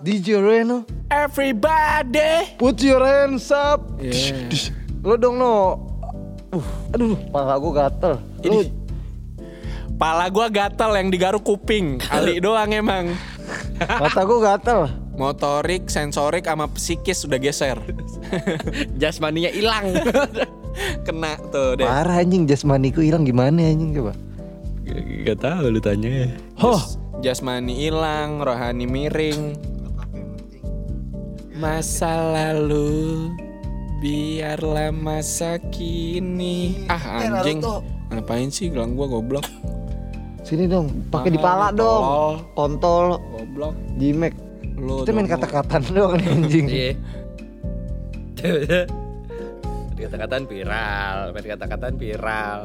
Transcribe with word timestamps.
DJ 0.00 0.40
Reno, 0.40 0.88
Everybody. 1.12 2.56
put 2.56 2.80
your 2.80 3.04
hands 3.04 3.52
up. 3.52 3.84
Yeah. 4.00 4.48
Lo 5.04 5.20
dong 5.20 5.36
no. 5.36 5.76
Uh, 6.48 6.64
aduh, 6.96 7.20
pala 7.28 7.60
gue 7.60 7.72
gatel. 7.76 8.14
Lo 8.48 8.64
Pala 10.00 10.32
gua 10.32 10.48
gatel 10.48 10.96
yang 10.96 11.12
digaruk 11.12 11.44
kuping. 11.44 12.00
Ali 12.08 12.40
doang 12.40 12.72
emang. 12.72 13.12
mata 13.76 14.24
gue 14.24 14.40
gatel. 14.40 14.88
Motorik, 15.20 15.92
sensorik 15.92 16.48
sama 16.48 16.64
psikis 16.72 17.28
udah 17.28 17.36
geser. 17.36 17.76
Jasmaninya 19.00 19.52
hilang. 19.52 19.92
Kena 21.04 21.36
tuh 21.52 21.76
deh. 21.76 21.84
Parah 21.84 22.24
anjing 22.24 22.48
jasmaniku 22.48 23.04
hilang 23.04 23.28
gimana 23.28 23.60
anjing 23.60 23.92
coba. 23.92 24.16
Gak 25.26 25.38
tahu 25.40 25.64
lu 25.70 25.80
tanya 25.82 26.26
ya. 26.26 26.28
Hoh, 26.58 26.80
Jasmani 27.20 27.76
hilang, 27.76 28.40
rohani 28.40 28.88
miring. 28.88 29.54
Masa 31.60 32.16
lalu 32.32 33.28
biarlah 34.00 34.88
masa 34.90 35.60
kini. 35.68 36.88
Ah 36.88 37.20
anjing. 37.20 37.60
Ngapain 38.10 38.48
sih 38.48 38.72
gelang 38.72 38.96
gua 38.96 39.06
goblok? 39.06 39.44
sini 40.40 40.66
dong, 40.66 40.90
pakai 41.14 41.30
di 41.30 41.38
pala 41.38 41.70
dong. 41.70 42.42
Kontol, 42.58 43.22
Goblok. 43.30 43.74
jimek. 44.02 44.34
Lu 44.80 45.06
Kita 45.06 45.12
main 45.14 45.28
kata-kataan 45.30 45.82
doang 45.94 46.18
nih 46.18 46.26
anjing. 46.26 46.66
Iya. 46.66 46.92
kata-kataan 50.00 50.44
viral, 50.48 51.18
main 51.36 51.46
kata-kataan 51.46 51.94
viral. 51.94 52.60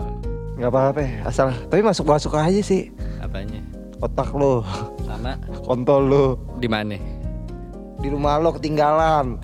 Gak 0.55 0.69
apa-apa, 0.69 0.99
ya, 0.99 1.13
asal 1.23 1.51
tapi 1.67 1.81
masuk-masuk 1.81 2.31
aja 2.33 2.61
sih. 2.61 2.87
Apanya? 3.19 3.59
Otak 3.97 4.31
lo, 4.31 4.63
Sama 5.01 5.35
kontol 5.61 6.01
lo. 6.05 6.25
di 6.55 6.67
mana? 6.67 6.95
Di 7.95 8.07
rumah 8.07 8.37
lo 8.37 8.53
ketinggalan. 8.53 9.35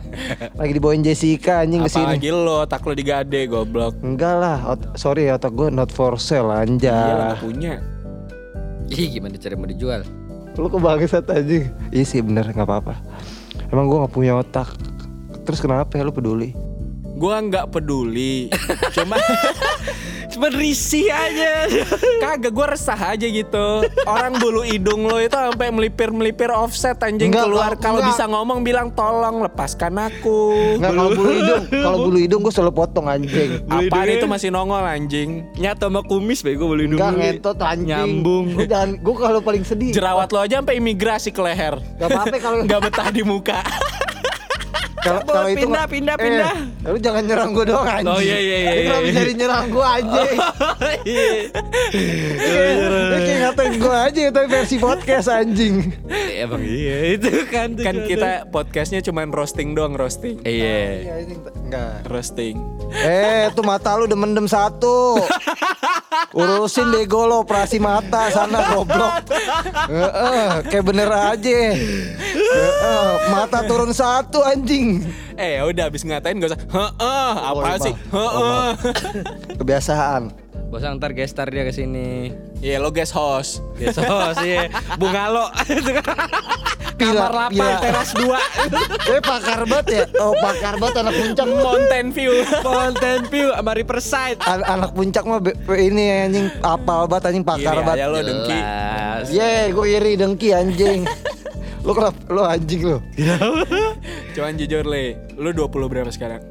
Lagi 0.54 0.72
dibawain 0.72 1.02
Jessica 1.02 1.62
anjing 1.62 1.82
ke 1.82 1.90
sini. 1.90 2.16
Apalagi 2.16 2.30
lo, 2.30 2.64
tak 2.64 2.82
lo 2.82 2.94
digade 2.94 3.44
goblok. 3.46 3.98
Enggak 4.00 4.36
lah, 4.38 4.58
ot- 4.70 4.96
sorry 4.96 5.28
otak 5.28 5.52
gue 5.52 5.68
not 5.68 5.90
for 5.90 6.16
sale 6.16 6.46
Iya 6.46 6.48
lo 6.48 6.54
anjay. 6.56 7.12
gak 7.26 7.42
punya. 7.42 7.74
Ih 8.88 9.08
gimana 9.10 9.36
cara 9.36 9.56
mau 9.56 9.66
dijual? 9.66 10.04
Lu 10.54 10.68
kebangsat 10.68 11.26
anjing. 11.26 11.72
Iya 11.90 12.04
sih 12.06 12.20
bener 12.20 12.48
nggak 12.48 12.64
apa-apa. 12.64 12.96
Emang 13.68 13.88
gue 13.88 13.98
nggak 13.98 14.14
punya 14.14 14.36
otak. 14.36 14.68
Terus 15.42 15.60
kenapa 15.60 15.92
ya 15.92 16.04
lu 16.04 16.12
peduli? 16.12 16.52
Gua 17.14 17.40
nggak 17.40 17.72
peduli. 17.72 18.52
Cuma 18.96 19.16
Cuma 20.42 20.58
risih 20.58 21.06
aja. 21.14 21.70
kagak 22.26 22.50
gua 22.50 22.74
resah 22.74 22.98
aja 22.98 23.30
gitu. 23.30 23.86
Orang 24.10 24.42
bulu 24.42 24.66
hidung 24.66 25.06
lo 25.06 25.22
itu 25.22 25.38
sampai 25.38 25.70
melipir-melipir 25.70 26.50
offset 26.50 26.98
anjing 27.06 27.30
Enggak, 27.30 27.46
keluar. 27.46 27.72
Kalau 27.78 28.02
bisa 28.02 28.26
ngomong 28.26 28.66
bilang 28.66 28.90
tolong 28.90 29.46
lepaskan 29.46 30.02
aku. 30.02 30.42
Nggak 30.82 30.98
kalau 30.98 31.10
bulu 31.14 31.30
hidung, 31.38 31.64
kalau 31.70 31.98
bulu 32.10 32.18
hidung 32.18 32.42
gue 32.42 32.54
selalu 32.58 32.74
potong 32.74 33.06
anjing. 33.06 33.62
Apaan 33.70 34.10
itu 34.10 34.26
masih 34.26 34.50
nongol 34.50 34.82
anjing? 34.82 35.46
Nyata 35.62 35.94
sama 35.94 36.02
kumis 36.02 36.42
bego 36.42 36.74
beli 36.74 36.90
dulu. 36.90 36.98
Enggak 36.98 37.14
ngentot 37.22 37.58
anjing. 37.62 37.86
Nyambung. 37.94 38.46
Jangan, 38.66 38.90
gue 38.98 39.16
kalau 39.22 39.40
paling 39.46 39.62
sedih. 39.62 39.94
Jerawat 39.94 40.34
lo 40.34 40.42
aja 40.42 40.58
sampai 40.58 40.82
imigrasi 40.82 41.30
ke 41.30 41.38
leher. 41.38 41.78
Gak 42.02 42.10
apa-apa 42.10 42.38
kalau 42.42 42.66
Nggak 42.66 42.82
betah 42.90 43.14
di 43.14 43.22
muka. 43.22 43.62
Kalau 45.02 45.22
kalau 45.26 45.50
itu 45.50 45.66
pindah, 45.66 45.86
pindah, 45.90 46.16
eh, 46.16 46.24
pindah. 46.24 46.54
Lu 46.86 46.98
jangan 47.02 47.24
nyerang 47.26 47.50
gue 47.58 47.66
doang 47.66 47.88
anjing. 47.90 48.14
Oh, 48.14 48.22
iya, 48.22 48.38
iya, 48.38 48.58
iya, 48.58 48.72
kenapa 48.86 49.02
iya. 49.02 49.14
jadi 49.18 49.32
nyerang 49.34 49.66
gue 49.74 49.86
anjing? 49.86 50.32
Lu 53.12 53.18
kayak 53.18 53.40
ngatain 53.42 53.74
gue 53.82 53.96
aja 53.98 54.22
tapi 54.30 54.48
versi 54.48 54.76
podcast 54.78 55.28
anjing. 55.30 55.76
Emang 56.38 56.62
iya 56.62 57.18
itu 57.18 57.30
kan. 57.50 57.74
kan 57.78 57.96
kita 58.06 58.32
podcastnya 58.54 59.02
cuman 59.02 59.34
roasting 59.34 59.74
doang 59.74 59.98
roasting. 59.98 60.38
Iya. 60.46 61.02
Iya 61.02 61.12
anjing. 61.26 61.40
Enggak. 61.66 61.94
Roasting. 62.06 62.56
Eh, 62.92 63.48
tuh 63.56 63.64
mata 63.64 63.96
lu 63.96 64.04
udah 64.04 64.20
mendem 64.20 64.46
satu. 64.46 65.16
Urusin 66.36 66.92
bego 66.92 67.24
lo 67.24 67.40
operasi 67.44 67.80
mata 67.80 68.28
sana 68.28 68.76
goblok. 68.76 69.32
Heeh, 69.88 70.50
kayak 70.68 70.86
bener 70.86 71.08
aja. 71.08 71.60
Heeh, 71.72 73.12
mata 73.32 73.64
turun 73.64 73.96
satu 73.96 74.44
anjing. 74.44 74.91
Eh 75.42 75.58
ya 75.58 75.62
udah 75.64 75.84
habis 75.86 76.02
ngatain 76.02 76.38
gak 76.38 76.52
usah. 76.52 76.62
Heeh, 76.62 77.32
apa 77.36 77.60
Oh, 77.70 77.78
sih? 77.80 77.94
maaf. 77.94 78.14
Oh, 78.14 78.30
Heeh. 78.32 78.70
Kebiasaan. 79.60 80.24
Bos 80.68 80.82
ntar 80.82 81.12
gestar 81.12 81.48
dia 81.48 81.64
ke 81.64 81.72
sini. 81.72 82.32
Iya 82.58 82.80
lo 82.80 82.90
guest 82.90 83.12
host. 83.12 83.60
Gesos 83.76 84.06
sih. 84.38 84.56
Bunga 84.96 85.28
lo. 85.28 85.46
Kamar 87.02 87.50
8 87.50 87.52
pila. 87.52 87.78
teras 87.82 88.10
2. 88.14 88.30
Eh 89.10 89.20
pakar 89.20 89.66
banget 89.66 89.88
ya. 89.90 90.04
Oh 90.22 90.32
pakar 90.34 90.78
banget 90.78 90.96
anak 91.02 91.14
puncak. 91.14 91.46
Mountain 91.50 92.06
view. 92.14 92.34
Mountain 92.62 93.20
View 93.28 93.48
sama 93.50 93.72
Riverside. 93.74 94.38
An- 94.42 94.64
anak 94.64 94.92
puncak 94.94 95.24
mah 95.26 95.40
ini 95.74 96.04
anjing 96.24 96.48
apal 96.62 97.04
banget 97.06 97.34
anjing 97.34 97.44
pakar 97.44 97.82
banget. 97.82 98.06
lo 98.06 98.22
dengki. 98.22 98.54
Jelas. 98.54 99.26
Ye, 99.28 99.54
gue 99.70 99.86
iri 99.88 100.14
dengki 100.16 100.50
anjing. 100.52 101.02
Lu 101.82 101.92
kenapa? 101.98 102.20
Lu 102.30 102.42
anjing 102.46 102.82
lu. 102.86 102.98
Cuman 104.36 104.54
jujur 104.58 104.86
le, 104.86 105.18
lu 105.36 105.50
20 105.50 105.92
berapa 105.92 106.12
sekarang? 106.14 106.42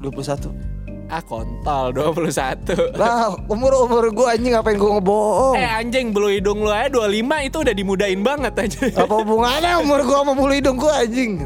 21. 0.00 0.74
Ah 1.04 1.20
kontol 1.20 1.92
21. 1.92 2.96
Lah, 2.96 3.36
umur-umur 3.46 4.08
gue 4.08 4.26
anjing 4.26 4.56
ngapain 4.56 4.80
gue 4.80 4.90
ngebohong? 4.98 5.54
Eh 5.56 5.68
anjing 5.68 6.16
bulu 6.16 6.32
hidung 6.32 6.64
lu 6.64 6.72
aja 6.72 6.88
25 6.88 7.48
itu 7.48 7.56
udah 7.60 7.74
dimudain 7.76 8.20
banget 8.24 8.54
aja. 8.56 9.04
Apa 9.04 9.12
hubungannya 9.20 9.84
umur 9.84 10.00
gua 10.08 10.24
sama 10.24 10.32
bulu 10.32 10.52
hidung 10.56 10.80
gua 10.80 11.04
anjing? 11.04 11.44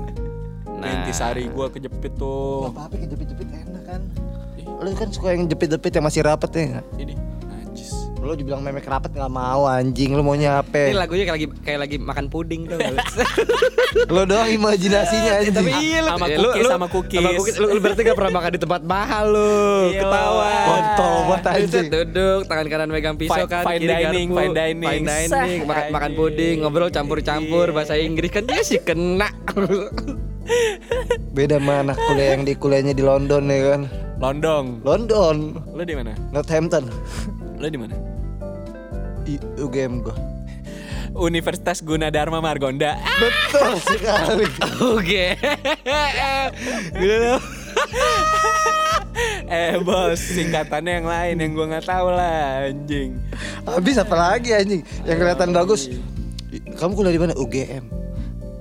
Nah. 0.78 1.02
Intisari 1.02 1.50
gua 1.50 1.66
kejepit 1.74 2.14
tuh. 2.14 2.70
apa-apa 2.70 3.02
kejepit-jepit 3.02 3.48
enak 3.50 3.82
kan. 3.82 4.00
Lu 4.78 4.94
kan 4.94 5.10
suka 5.10 5.34
yang 5.34 5.50
jepit-jepit 5.50 5.90
yang 5.90 6.06
masih 6.06 6.22
rapet 6.22 6.50
ya? 6.54 6.80
Ini. 6.94 7.14
Lu 8.18 8.34
dibilang 8.34 8.60
memek 8.60 8.84
rapet 8.84 9.10
nggak 9.10 9.30
mau 9.30 9.64
anjing, 9.64 10.10
lu 10.10 10.20
maunya 10.20 10.58
Ini 10.58 10.60
apa? 10.60 10.80
lagunya 10.92 11.24
kayak 11.24 11.34
lagi 11.34 11.46
kayak 11.62 11.78
lagi 11.80 11.96
makan 11.96 12.24
puding 12.26 12.66
tuh. 12.66 12.76
Lu 14.14 14.20
doang 14.24 14.48
imajinasinya 14.48 15.30
anjing. 15.38 15.54
Tapi 15.54 15.70
iya 15.80 15.98
lu 16.02 16.08
Sama 16.10 16.26
cookies, 16.28 16.64
sama 16.66 16.86
cookies. 16.90 17.18
Sama 17.18 17.30
cookies. 17.32 17.54
Lu, 17.56 17.66
lu 17.70 17.78
berarti 17.78 18.00
gak 18.02 18.14
pernah 18.14 18.32
makan 18.34 18.50
di 18.50 18.60
tempat 18.60 18.80
mahal 18.82 19.24
lu. 19.28 19.54
Iya. 19.88 20.00
Ketahuan. 20.02 20.64
Kontol 20.66 21.14
banget 21.20 21.38
Duduk, 21.38 21.54
anjing. 21.54 21.86
duduk, 21.88 22.38
tangan 22.44 22.66
kanan 22.68 22.88
megang 22.90 23.16
pisau 23.16 23.34
Fine- 23.38 23.48
kan, 23.48 23.62
fine 23.64 23.78
kiri 23.78 23.88
dining, 23.88 24.28
garpu. 24.28 24.36
fine 24.36 24.52
dining. 24.52 24.84
fine 24.84 25.04
dining, 25.06 25.58
makan, 25.64 25.84
makan 25.88 26.10
puding, 26.12 26.54
ngobrol 26.60 26.90
campur-campur 26.90 27.66
bahasa 27.70 27.94
Inggris 27.96 28.28
kan 28.28 28.44
dia 28.44 28.60
sih 28.60 28.78
kena. 28.78 29.30
Beda 31.36 31.60
sama 31.60 31.82
anak 31.82 31.96
kuliah 32.02 32.28
yang 32.34 32.42
di 32.42 32.52
kuliahnya 32.56 32.92
di 32.92 33.04
London 33.04 33.42
ya 33.46 33.58
kan. 33.68 33.80
London. 34.18 34.64
London, 34.82 35.36
Lu 35.70 35.80
di 35.80 35.94
mana? 35.94 36.12
Northampton. 36.34 36.84
Lu 37.56 37.68
di 37.68 37.78
mana? 37.78 37.94
UGM 39.36 40.00
gua. 40.00 40.16
Universitas 41.18 41.84
Gunadarma 41.84 42.40
Margonda. 42.40 42.96
Betul 43.18 43.76
sekali. 43.82 44.46
Oke. 44.96 45.34
eh 49.48 49.74
bos, 49.82 50.20
singkatannya 50.20 51.02
yang 51.02 51.08
lain 51.08 51.36
yang 51.42 51.50
gua 51.52 51.66
nggak 51.76 51.86
tahu 51.88 52.08
lah 52.14 52.70
anjing. 52.70 53.18
Habis 53.66 54.00
apa 54.00 54.14
lagi 54.16 54.54
anjing? 54.56 54.80
Yang 55.04 55.16
kelihatan 55.20 55.50
bagus. 55.52 55.92
Kamu 56.78 56.96
kuliah 56.96 57.12
di 57.12 57.20
mana? 57.20 57.34
UGM. 57.36 57.84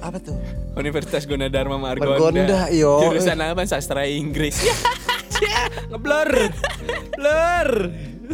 Apa 0.01 0.19
tuh? 0.19 0.35
Universitas 0.77 1.25
Gunadarma 1.25 1.77
Margonda. 1.81 2.13
Margonda, 2.13 2.59
yo. 2.69 3.01
Jurusan 3.01 3.39
apa? 3.41 3.65
Sastra 3.65 4.05
Inggris. 4.05 4.61
Ngeblur. 5.89 6.31
Blur. 7.17 7.69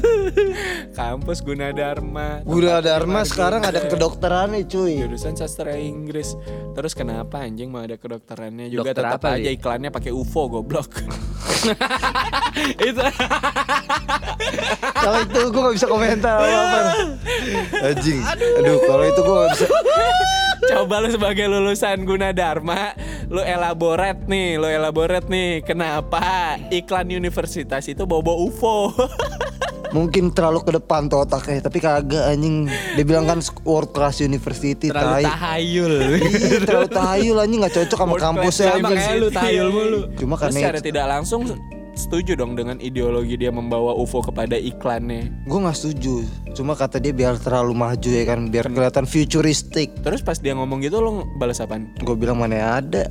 Kampus 0.99 1.41
Gunadarma. 1.41 2.41
Guna 2.43 2.79
Tempatnya 2.79 2.99
Dharma 2.99 3.21
sekarang 3.25 3.61
ada 3.63 3.79
kedokteran 3.85 4.53
nih 4.53 4.63
cuy. 4.65 4.93
Jurusan 5.05 5.33
sastra 5.37 5.75
Inggris. 5.77 6.35
Terus 6.73 6.93
kenapa 6.97 7.43
anjing 7.45 7.69
mau 7.69 7.85
ada 7.85 7.97
kedokterannya 7.97 8.69
juga 8.69 8.91
Dokter 8.93 9.03
tetap 9.05 9.21
apa, 9.21 9.37
aja 9.37 9.49
Li? 9.49 9.57
iklannya 9.57 9.89
pakai 9.93 10.11
UFO 10.11 10.41
goblok. 10.49 10.89
Itu 12.87 13.01
Kalau 14.93 15.19
itu 15.23 15.39
gue 15.49 15.61
gak 15.63 15.75
bisa 15.79 15.87
komentar 15.87 16.37
apa-apa. 16.43 16.79
Anjing. 17.91 18.19
Aduh, 18.59 18.77
kalau 18.83 19.03
itu 19.07 19.21
gue 19.23 19.35
gak 19.35 19.51
bisa. 19.55 19.67
Coba 20.71 21.03
lu 21.03 21.11
sebagai 21.11 21.45
lulusan 21.51 22.07
Gunadarma, 22.07 22.95
lu 23.27 23.43
elaborate 23.43 24.23
nih, 24.31 24.55
lu 24.55 24.67
elaborate 24.71 25.27
nih 25.27 25.59
kenapa 25.59 26.55
iklan 26.71 27.11
universitas 27.11 27.83
itu 27.91 28.07
bobo 28.07 28.47
UFO. 28.47 28.95
Mungkin 29.93 30.33
terlalu 30.33 30.65
ke 30.65 30.71
depan 30.73 31.05
tuh 31.05 31.21
otaknya, 31.21 31.61
tapi 31.61 31.77
kagak 31.77 32.25
anjing. 32.33 32.65
Dia 32.97 33.05
bilang 33.05 33.29
kan 33.29 33.39
world 33.61 33.93
class 33.93 34.19
university, 34.19 34.89
terlalu 34.89 35.21
tai. 35.21 35.25
tahayul. 35.29 35.95
Iya, 36.17 36.57
terlalu 36.65 36.89
tahayul 36.89 37.37
anjing 37.37 37.59
gak 37.61 37.75
cocok 37.77 37.97
sama 38.01 38.11
World 38.17 38.25
kampusnya. 38.25 38.67
Sama 38.73 38.89
kayak 38.89 39.15
lu, 39.21 39.27
tahayul 39.29 39.69
mulu. 39.69 39.99
Cuma 40.17 40.35
karena 40.41 40.57
secara 40.57 40.77
itu- 40.81 40.87
tidak 40.89 41.05
langsung 41.05 41.41
setuju 41.93 42.33
dong 42.33 42.57
dengan 42.57 42.81
ideologi 42.81 43.37
dia 43.37 43.53
membawa 43.53 43.93
UFO 43.93 44.25
kepada 44.25 44.57
iklannya. 44.57 45.45
Gue 45.45 45.59
nggak 45.61 45.77
setuju. 45.77 46.25
Cuma 46.57 46.73
kata 46.73 46.97
dia 46.97 47.13
biar 47.13 47.37
terlalu 47.37 47.77
maju 47.77 48.09
ya 48.09 48.23
kan, 48.25 48.49
biar 48.49 48.65
kelihatan 48.73 49.05
futuristik. 49.05 49.93
Terus 50.01 50.25
pas 50.25 50.41
dia 50.41 50.57
ngomong 50.57 50.81
gitu 50.81 50.97
lo 50.99 51.21
balas 51.37 51.61
apaan? 51.61 51.93
Gue 52.01 52.17
bilang 52.17 52.41
mana 52.41 52.81
ada 52.81 53.05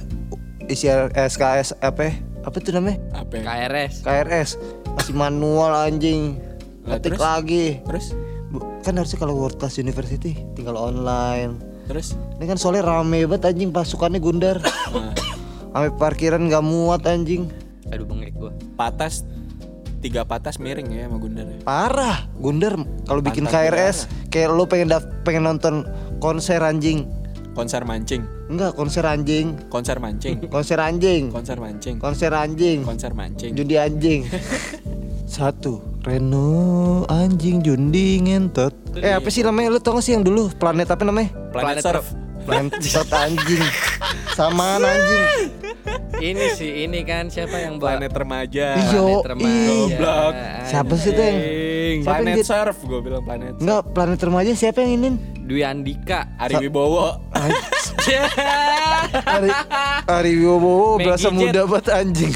isi 0.66 0.90
SKS 1.14 1.78
apa? 1.78 2.10
ya? 2.10 2.12
Apa 2.42 2.58
tuh 2.58 2.74
namanya? 2.74 2.98
Apa? 3.14 3.38
ya? 3.38 3.42
KRS. 3.46 3.94
KRS 4.02 4.50
masih 4.98 5.14
manual 5.14 5.72
anjing. 5.72 6.36
Lah, 6.82 6.98
Ketik 6.98 7.14
terus? 7.14 7.20
lagi. 7.20 7.66
Terus? 7.80 8.06
Kan 8.82 8.94
harusnya 8.94 9.16
kalau 9.16 9.34
World 9.34 9.56
Class 9.56 9.76
University 9.76 10.34
tinggal 10.52 10.74
online. 10.74 11.56
Terus? 11.84 12.14
Ini 12.36 12.44
kan 12.44 12.56
soalnya 12.56 12.84
rame 12.84 13.24
banget 13.24 13.48
anjing 13.48 13.70
pasukannya 13.70 14.18
Gundar. 14.18 14.58
Nah, 14.92 15.14
Sampai 15.72 15.96
parkiran 15.96 16.42
gak 16.46 16.60
muat 16.60 17.00
anjing. 17.02 17.48
Aduh 17.88 18.04
bengek 18.04 18.34
gua. 18.34 18.52
patas 18.74 19.24
tiga 19.98 20.20
patas 20.22 20.58
miring 20.58 20.84
ya 20.90 21.06
sama 21.06 21.16
Gundar. 21.16 21.46
ya? 21.46 21.56
Parah, 21.62 22.28
Gundar 22.34 22.76
kalau 23.02 23.20
bikin 23.20 23.46
KRS 23.46 24.04
kayak 24.28 24.50
lo 24.50 24.66
pengen 24.66 24.90
daf- 24.90 25.08
pengen 25.22 25.46
nonton 25.46 25.88
konser 26.18 26.60
anjing. 26.60 27.08
Konser 27.52 27.84
mancing, 27.84 28.20
Enggak, 28.48 28.72
konser 28.72 29.04
anjing. 29.04 29.56
konser 29.68 29.96
mancing, 29.96 30.40
Konser 30.52 30.76
anjing. 30.78 31.28
konser 31.28 31.56
mancing, 31.56 31.96
Konser 31.96 32.32
anjing. 32.32 32.78
konser 32.82 33.12
mancing. 33.12 33.52
Judi 33.52 33.76
anjing. 33.76 34.24
Satu, 35.26 35.80
Reno 36.02 36.50
anjing 37.06 37.62
jundi 37.62 38.18
ngentot. 38.18 38.74
Eh 38.98 39.14
apa 39.14 39.30
sih 39.30 39.46
namanya 39.46 39.70
lu 39.70 39.78
tau 39.78 39.94
gak 39.94 40.02
sih 40.02 40.18
yang 40.18 40.26
dulu 40.26 40.50
planet 40.50 40.90
apa 40.90 41.06
namanya? 41.06 41.30
Planet 41.54 41.78
Planet 41.78 41.82
Surf. 41.82 42.06
Planet 42.42 42.74
anjing. 43.14 43.62
Samaan 44.34 44.82
anjing. 44.82 45.22
Ini 46.18 46.46
sih 46.54 46.86
ini 46.86 47.06
kan 47.06 47.30
siapa 47.30 47.54
yang 47.56 47.78
buat 47.78 48.02
Planet 48.02 48.12
remaja. 48.12 48.66
Iyo, 48.82 49.22
Planet 49.22 49.30
remaja. 49.30 49.62
Goblok. 49.64 50.32
Siapa 50.66 50.92
sih 50.98 51.10
tuh 51.12 51.22
yang. 51.22 51.38
Siapa 51.38 51.78
yang 51.86 52.02
Planet 52.02 52.34
dit- 52.34 52.48
Surf, 52.50 52.78
gue 52.82 53.00
bilang 53.00 53.22
planet. 53.22 53.54
Enggak, 53.62 53.82
planet 53.94 54.20
remaja 54.20 54.50
siapa 54.58 54.78
yang 54.82 54.92
inin? 54.98 55.14
Dwi 55.38 55.62
Andika. 55.62 56.34
Ari 56.34 56.66
Wibowo. 56.66 57.14
Ari 59.28 59.50
Ari 60.10 60.32
Wibowo 60.34 60.98
berasa 60.98 61.30
Jet. 61.30 61.38
muda 61.38 61.60
banget 61.64 61.86
anjing. 61.94 62.32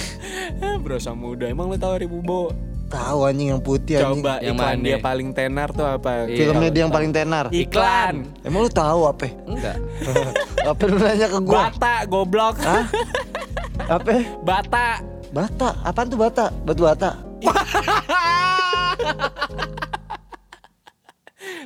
Berasa 0.78 1.10
muda. 1.12 1.50
Emang 1.50 1.66
lu 1.66 1.74
tahu 1.74 1.92
Ari 1.92 2.06
Wibowo? 2.06 2.54
Tahu 2.86 3.18
anjing 3.26 3.48
yang 3.50 3.58
putih 3.58 3.98
anjing. 3.98 4.22
Coba 4.22 4.38
Yang 4.38 4.54
iklan 4.54 4.78
mana? 4.78 4.86
dia 4.86 4.96
paling 5.02 5.28
tenar 5.34 5.68
tuh 5.74 5.86
apa? 5.86 6.30
Iya. 6.30 6.38
Filmnya 6.38 6.70
dia 6.70 6.82
yang 6.86 6.94
paling 6.94 7.10
tenar. 7.10 7.44
Iklan. 7.50 8.14
Emang 8.46 8.60
lu 8.62 8.70
tahu 8.70 9.10
apa? 9.10 9.26
Enggak. 9.42 9.76
apa 10.70 10.82
lu 10.86 10.96
nanya 11.02 11.26
ke 11.26 11.38
gua? 11.42 11.70
Bata, 11.70 11.94
goblok. 12.06 12.56
Hah? 12.62 12.86
Apa? 13.90 14.10
Bata. 14.40 14.86
Bata. 15.34 15.68
Apaan 15.82 16.06
tuh 16.06 16.18
bata? 16.18 16.54
Batu 16.62 16.82
bata. 16.86 17.10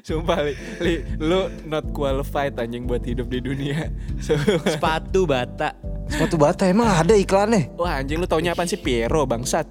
Sumpah 0.00 0.40
li, 0.44 0.54
li, 0.80 0.94
lu 1.20 1.52
not 1.68 1.84
qualified 1.92 2.56
anjing 2.56 2.88
buat 2.88 3.04
hidup 3.04 3.28
di 3.28 3.38
dunia. 3.44 3.92
Sumpah. 4.24 4.64
Sepatu 4.66 5.28
bata. 5.28 5.76
Sepatu 6.10 6.36
bata 6.36 6.66
emang 6.66 6.90
ada 6.90 7.14
iklannya? 7.14 7.70
Wah 7.78 8.02
anjing 8.02 8.18
lu 8.18 8.26
taunya 8.26 8.52
apaan 8.52 8.66
sih 8.66 8.76
Piero 8.76 9.22
bangsat. 9.24 9.66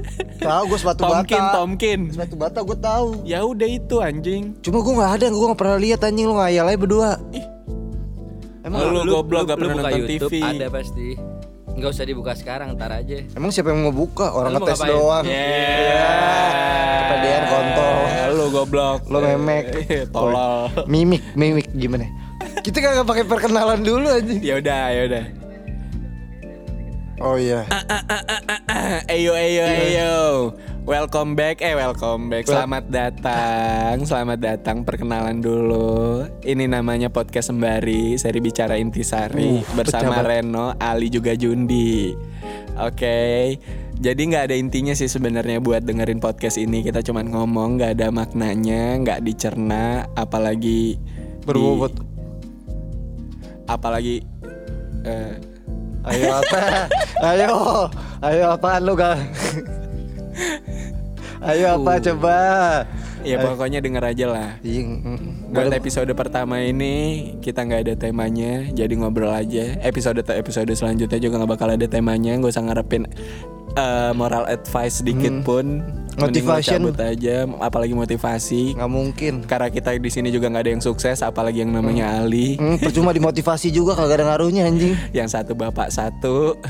Tahu 0.44 0.62
gue 0.74 0.78
sepatu 0.82 1.06
Tomkin, 1.06 1.38
bata. 1.38 1.54
Tomkin. 1.62 2.00
Sepatu 2.10 2.34
bata 2.34 2.58
gue 2.60 2.78
tahu. 2.82 3.06
Ya 3.22 3.46
udah 3.46 3.68
itu 3.70 4.02
anjing. 4.02 4.58
Cuma 4.60 4.82
gue 4.82 4.92
nggak 4.92 5.12
ada, 5.22 5.26
gue 5.30 5.46
nggak 5.48 5.60
pernah 5.60 5.78
lihat 5.78 6.00
anjing 6.02 6.26
lu 6.26 6.34
ngayal 6.36 6.66
aja 6.68 6.78
berdua. 6.78 7.10
Ih. 7.30 7.46
Emang 8.64 8.80
Lu 8.96 9.04
goblok, 9.04 9.44
gak 9.44 9.60
pernah 9.60 9.76
nonton 9.76 10.00
YouTube, 10.08 10.32
TV. 10.32 10.40
Ada 10.40 10.66
pasti. 10.72 11.08
Enggak 11.76 11.90
usah 11.92 12.06
dibuka 12.08 12.32
sekarang, 12.32 12.72
ntar 12.80 12.96
aja. 12.96 13.20
emang 13.36 13.52
siapa 13.52 13.76
yang 13.76 13.84
mau 13.84 13.92
buka? 13.92 14.32
Orang 14.32 14.56
Lu 14.56 14.64
ngetes 14.64 14.80
doang. 14.88 15.24
Yeah. 15.28 16.96
Kepedean 17.04 17.44
kontol. 17.44 17.94
Lu 18.32 18.44
goblok. 18.48 19.00
Lo 19.12 19.18
memek. 19.20 19.64
Tolol. 20.14 20.72
Mimik, 20.88 21.22
mimik 21.36 21.68
gimana? 21.76 22.08
Kita 22.64 22.80
kagak 22.80 23.04
pakai 23.04 23.24
perkenalan 23.28 23.84
dulu 23.84 24.08
anjing. 24.08 24.40
Ya 24.40 24.56
udah, 24.56 24.84
ya 24.96 25.02
udah. 25.12 25.43
Oh 27.22 27.38
iya. 27.38 27.62
Ayo 29.06 29.32
ayo 29.34 29.62
ayo. 29.64 30.14
Welcome 30.84 31.32
back, 31.32 31.64
eh 31.64 31.72
welcome 31.72 32.28
back. 32.28 32.44
Selamat 32.44 32.84
datang, 32.90 34.04
selamat 34.04 34.38
datang. 34.38 34.76
Perkenalan 34.84 35.40
dulu. 35.40 36.28
Ini 36.42 36.68
namanya 36.68 37.08
podcast 37.08 37.48
sembari 37.48 38.18
seri 38.18 38.42
bicara 38.42 38.76
intisari 38.76 39.62
Uh, 39.62 39.64
bersama 39.72 40.20
pejabat. 40.20 40.44
Reno, 40.44 40.66
Ali 40.76 41.08
juga 41.08 41.32
Jundi. 41.32 42.12
Oke. 42.76 43.56
Jadi 43.94 44.20
nggak 44.26 44.50
ada 44.50 44.56
intinya 44.58 44.92
sih 44.92 45.06
sebenarnya 45.06 45.62
buat 45.62 45.86
dengerin 45.86 46.18
podcast 46.18 46.58
ini. 46.58 46.82
Kita 46.82 47.00
cuman 47.00 47.30
ngomong, 47.30 47.78
nggak 47.78 47.96
ada 47.96 48.10
maknanya, 48.10 48.98
nggak 49.00 49.22
dicerna, 49.22 50.04
apalagi 50.12 50.98
di- 50.98 51.46
Berbobot. 51.46 51.94
apalagi 53.64 54.20
eh, 55.08 55.40
Ayo 56.04 56.28
apa? 56.36 56.60
Ayo, 57.24 57.52
ayo 58.20 58.42
apaan 58.52 58.84
lu 58.84 58.92
gak? 58.92 59.16
Ayo 61.44 61.80
apa 61.80 61.92
coba? 62.00 62.36
ya 63.24 63.40
pokoknya 63.40 63.80
denger 63.80 64.04
aja 64.04 64.26
lah. 64.28 64.50
Iya, 64.60 64.84
mm, 64.84 65.48
Buat 65.48 65.72
boleh. 65.72 65.80
episode 65.80 66.12
pertama 66.12 66.60
ini 66.60 67.32
kita 67.40 67.64
nggak 67.64 67.80
ada 67.88 67.94
temanya, 67.96 68.68
jadi 68.68 68.92
ngobrol 69.00 69.32
aja. 69.32 69.80
Episode 69.80 70.20
episode 70.20 70.68
selanjutnya 70.76 71.16
juga 71.16 71.40
nggak 71.40 71.52
bakal 71.56 71.72
ada 71.72 71.88
temanya. 71.88 72.36
Gak 72.36 72.52
usah 72.52 72.68
ngarepin 72.68 73.08
eh, 73.74 74.12
moral 74.14 74.46
advice 74.46 75.02
sedikit 75.02 75.34
pun. 75.42 75.82
Hmm. 75.82 76.02
Motivation. 76.14 76.78
cabut 76.78 76.94
aja, 77.02 77.42
apalagi 77.58 77.90
motivasi. 77.90 78.78
nggak 78.78 78.90
mungkin. 78.90 79.42
Karena 79.50 79.66
kita 79.66 79.98
di 79.98 80.10
sini 80.14 80.30
juga 80.30 80.46
nggak 80.46 80.62
ada 80.62 80.72
yang 80.78 80.78
sukses, 80.78 81.26
apalagi 81.26 81.66
yang 81.66 81.74
namanya 81.74 82.22
Ali. 82.22 82.54
Hmm, 82.54 82.78
percuma 82.78 83.10
dimotivasi 83.10 83.74
juga 83.74 83.98
kagak 83.98 84.22
ada 84.22 84.30
ngaruhnya 84.30 84.70
anjing. 84.70 84.94
Yang 85.18 85.34
satu 85.34 85.58
bapak 85.58 85.90
satu. 85.90 86.54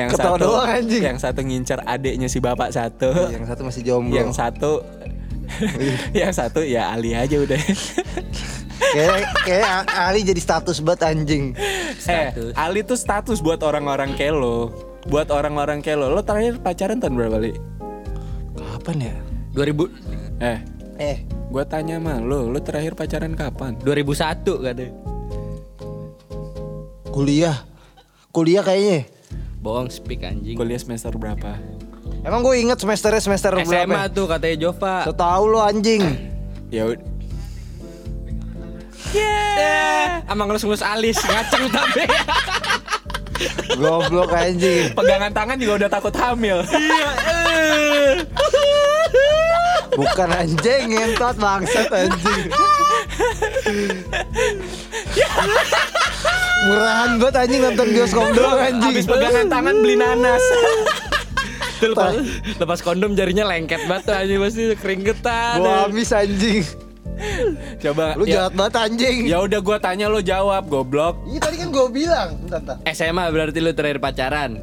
yang 0.00 0.08
Ketawa 0.08 0.40
satu 0.40 0.44
doang, 0.48 0.68
anjing. 0.80 1.02
yang 1.04 1.18
satu 1.20 1.44
ngincer 1.44 1.84
adiknya 1.84 2.32
si 2.32 2.40
bapak 2.40 2.72
satu. 2.72 3.12
Yang 3.28 3.52
satu 3.52 3.60
masih 3.68 3.82
jomblo. 3.84 4.16
yang 4.16 4.32
satu 4.32 4.80
yang 6.16 6.32
satu 6.32 6.64
ya 6.64 6.88
Ali 6.96 7.12
aja 7.12 7.36
udah. 7.36 7.60
kayak 8.96 9.28
kayak 9.44 9.68
Ali 9.92 10.24
jadi 10.24 10.40
status 10.40 10.80
banget 10.80 11.12
anjing. 11.12 11.52
Status. 12.00 12.56
Eh, 12.56 12.56
Ali 12.56 12.80
tuh 12.80 12.96
status 12.96 13.44
buat 13.44 13.60
orang-orang 13.60 14.16
kayak 14.16 14.40
lo. 14.40 14.72
Buat 15.04 15.28
orang-orang 15.28 15.80
kayak 15.80 15.98
lo. 15.98 16.06
Lo 16.10 16.20
terakhir 16.20 16.58
pacaran 16.58 16.96
tahun 16.96 17.14
berapa, 17.14 17.36
Li? 17.38 17.52
Kapan 18.54 18.96
ya? 19.02 19.14
2000 19.52 19.90
Eh, 20.38 20.58
Eh, 20.94 21.16
gua 21.48 21.62
tanya 21.62 21.96
mah 21.96 22.18
lo, 22.18 22.46
lo 22.46 22.58
terakhir 22.58 22.94
pacaran 22.94 23.32
kapan? 23.32 23.74
2001 23.78 24.60
katanya. 24.60 24.92
kuliah. 27.08 27.56
Kuliah 28.30 28.62
kayaknya. 28.62 29.04
Bohong 29.58 29.86
speak 29.86 30.22
anjing. 30.22 30.56
Kuliah 30.56 30.78
semester 30.78 31.12
berapa? 31.12 31.60
Emang 32.22 32.40
gue 32.40 32.56
inget 32.56 32.78
semesternya 32.78 33.20
semester 33.20 33.52
SMA 33.58 33.84
berapa? 33.84 34.08
tuh 34.08 34.24
katanya 34.26 34.56
Jova. 34.58 35.04
So 35.04 35.12
tahu 35.12 35.44
lo 35.48 35.60
anjing. 35.60 36.00
Ya 36.68 36.86
ud- 36.86 37.04
Yeah. 39.12 40.24
Emang 40.24 40.48
ngelus-ngelus 40.48 40.80
alis 40.80 41.20
ngaceng 41.20 41.68
tapi. 41.68 42.08
Goblok 43.76 44.32
anjing. 44.32 44.92
Pegangan 44.92 45.30
tangan 45.32 45.56
juga 45.58 45.72
udah 45.84 45.90
takut 45.90 46.14
hamil. 46.16 46.58
Iya. 46.66 47.10
Bukan 49.92 50.28
anjing 50.32 50.82
ngentot 50.88 51.36
bangsat 51.36 51.88
anjing. 51.92 52.44
Murahan 56.62 57.10
banget 57.18 57.34
anjing 57.44 57.60
nonton 57.60 57.86
bioskop 57.92 58.28
doang 58.32 58.60
anjing. 58.60 58.94
Habis 58.96 59.06
pegangan 59.10 59.46
tangan 59.50 59.74
beli 59.82 59.96
nanas. 60.00 60.44
Tuh 61.82 61.90
lepas, 61.92 62.14
lepas 62.62 62.78
kondom 62.78 63.18
jarinya 63.18 63.42
lengket 63.42 63.90
banget 63.90 64.14
anjing 64.14 64.38
pasti 64.38 64.62
keringetan. 64.78 65.58
Gua 65.60 65.90
habis 65.90 66.14
anjing. 66.14 66.62
Coba 67.78 68.14
Lu 68.14 68.24
ya, 68.24 68.46
jahat 68.46 68.52
banget 68.52 68.74
anjing. 68.76 69.18
ya 69.24 69.38
udah 69.38 69.60
gua 69.60 69.78
tanya 69.78 70.06
lo 70.06 70.18
jawab, 70.18 70.66
goblok. 70.66 71.22
Iya 71.24 71.38
tadi 71.40 71.56
kan 71.56 71.68
gue 71.68 71.86
bilang, 71.88 72.28
bentar, 72.40 72.60
bentar. 72.60 72.76
SMA 72.88 73.24
berarti 73.28 73.58
lu 73.58 73.70
terakhir 73.70 73.98
pacaran. 73.98 74.58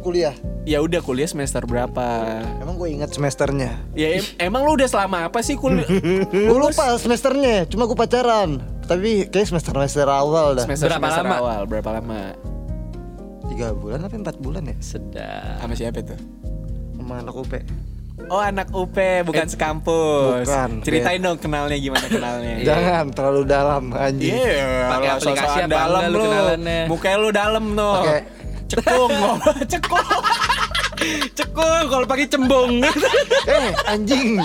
Kuliah. 0.00 0.32
Ya 0.64 0.80
udah 0.80 0.98
kuliah 0.98 1.24
semester 1.24 1.60
berapa? 1.62 2.24
Emang 2.56 2.74
gue 2.74 2.88
ingat 2.90 3.12
semesternya. 3.12 3.76
Ya 3.92 4.16
em- 4.16 4.32
emang 4.40 4.64
lu 4.64 4.72
udah 4.72 4.88
selama 4.88 5.28
apa 5.28 5.40
sih 5.40 5.54
kuliah? 5.54 5.84
Gue 6.48 6.56
lupa 6.58 6.96
semesternya, 6.96 7.64
cuma 7.66 7.84
gue 7.84 7.92
pacaran. 7.94 8.64
Tapi 8.84 9.28
kayak 9.28 9.46
semester 9.46 9.72
semester 9.72 10.08
awal 10.08 10.56
dah. 10.56 10.64
semester 10.64 10.88
Berapa 10.88 11.04
semester 11.04 11.24
lama? 11.26 11.36
awal 11.38 11.60
berapa 11.64 11.90
lama? 11.92 12.20
Tiga 13.46 13.72
bulan 13.72 14.00
apa 14.00 14.14
empat 14.14 14.36
bulan 14.38 14.62
ya? 14.64 14.76
Sedap. 14.80 15.60
Sama 15.60 15.74
siapa 15.74 16.00
itu? 16.00 16.16
Sama 16.94 17.20
anak 17.20 17.34
UP. 17.34 17.52
Oh 18.28 18.38
anak 18.38 18.68
UP 18.70 18.96
bukan 19.24 19.46
sekampus. 19.48 20.46
bukan. 20.46 20.84
Ceritain 20.84 21.18
dong 21.18 21.40
kenalnya 21.40 21.78
gimana 21.80 22.06
kenalnya. 22.06 22.54
Jangan 22.68 23.04
terlalu 23.10 23.42
dalam 23.48 23.82
anjing. 23.96 24.34
Iya, 24.36 24.86
Pakai 24.86 25.08
lo 25.08 25.14
aplikasi 25.16 25.58
apa 25.64 25.70
dalam 25.70 26.02
lu 26.10 26.18
kenalannya? 26.20 26.80
Mukanya 26.86 27.16
lu 27.16 27.30
dalam 27.32 27.64
no. 27.72 27.92
Pakai 28.02 28.20
Cekung, 28.70 29.10
cekung. 29.72 30.08
Cekung 31.38 31.84
kalau 31.90 32.06
pakai 32.06 32.26
cembung. 32.28 32.84
Eh 33.48 33.68
anjing 33.88 34.38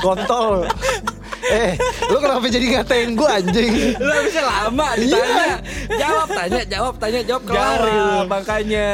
Kontol 0.00 0.64
Eh 1.44 1.76
lu 2.08 2.16
kenapa 2.16 2.46
jadi 2.48 2.66
ngatain 2.78 3.12
gue 3.12 3.28
anjing 3.28 3.74
Lu 4.00 4.12
bisa 4.24 4.42
lama 4.42 4.96
ditanya. 4.96 5.60
Jawab 5.92 6.28
tanya, 6.32 6.62
jawab 6.64 6.94
tanya, 6.96 7.20
jawab 7.22 7.42
kelar. 7.44 7.80
Jawab 7.84 8.26
makanya. 8.26 8.90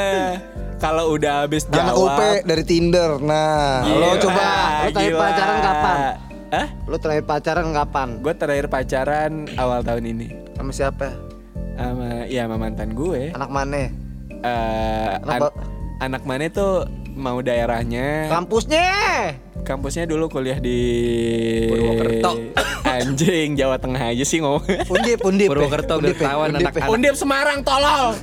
Kalau 0.83 1.15
udah 1.15 1.47
habis 1.47 1.63
Anak 1.65 1.95
jawab. 1.95 2.11
UP 2.11 2.21
dari 2.43 2.65
Tinder 2.65 3.11
Nah 3.17 3.87
lo 3.87 4.09
Gila, 4.11 4.19
coba 4.19 4.43
Lo 4.83 4.91
terakhir 4.91 4.99
gila. 5.09 5.21
pacaran 5.23 5.59
kapan? 5.61 5.97
Hah? 6.53 6.67
Lo 6.85 6.97
terakhir 6.99 7.25
pacaran 7.25 7.67
kapan? 7.71 8.09
Gue 8.19 8.35
terakhir 8.35 8.67
pacaran 8.67 9.33
awal 9.55 9.81
tahun 9.81 10.05
ini 10.09 10.27
Sama 10.53 10.71
siapa? 10.71 11.09
sama 11.73 12.29
ya 12.29 12.45
sama 12.45 12.61
mantan 12.61 12.93
gue. 12.93 13.33
Anak 13.33 13.49
mana? 13.49 13.89
Eh, 14.43 15.09
Anak 15.25 15.41
an- 15.41 15.57
anak 16.03 16.23
mana 16.23 16.45
tuh 16.47 16.85
mau 17.11 17.41
daerahnya? 17.41 18.29
Kampusnya 18.29 18.91
Kampusnya 19.63 20.05
dulu 20.05 20.27
kuliah 20.29 20.59
di 20.59 20.79
Purwokerto. 21.65 22.33
Anjing 22.85 23.55
Jawa 23.55 23.79
Tengah 23.79 24.11
aja 24.11 24.21
sih 24.21 24.39
ngomong. 24.39 24.67
Undip, 24.85 25.23
undip 25.23 25.47
ya. 25.47 25.53
Purwokerto, 25.55 25.95
Undip 25.97 26.13
ya, 26.13 26.29
Bertawan, 26.29 26.49
Undip 26.51 26.61
ya. 26.61 26.69
anak-anak. 26.69 26.91
Undip 26.91 27.15
Semarang 27.15 27.59
tolol. 27.63 28.19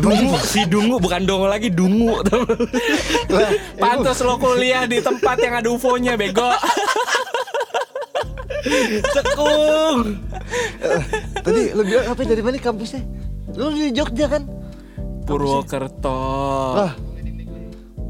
Dungu, 0.00 0.38
si 0.40 0.64
Dungu 0.66 0.96
bukan 1.02 1.26
dongo 1.28 1.46
lagi 1.50 1.68
Dungu. 1.68 2.22
Lah, 3.30 3.50
Pantas 3.76 4.22
lo 4.22 4.38
kuliah 4.40 4.88
di 4.88 5.02
tempat 5.02 5.36
yang 5.42 5.54
ada 5.60 5.68
UFO-nya 5.68 6.16
bego. 6.16 6.48
Cekung. 9.12 10.18
Tadi 11.44 11.62
lo 11.76 11.82
bilang 11.84 12.06
apa 12.08 12.20
dari 12.24 12.42
mana 12.42 12.56
kampusnya? 12.56 13.02
Lo 13.54 13.70
di 13.70 13.92
Jogja 13.92 14.26
kan? 14.26 14.48
Purwokerto. 15.24 16.20
Lah 16.76 16.92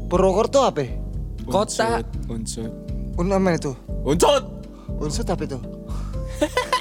Purwokerto 0.05 0.63
apa? 0.63 0.85
Kota. 1.49 2.01
Unsut. 2.29 2.71
Un 3.19 3.31
apa 3.33 3.57
itu? 3.57 3.73
Unsut. 4.05 4.43
Unsut 5.01 5.27
apa 5.27 5.43
itu? 5.43 5.59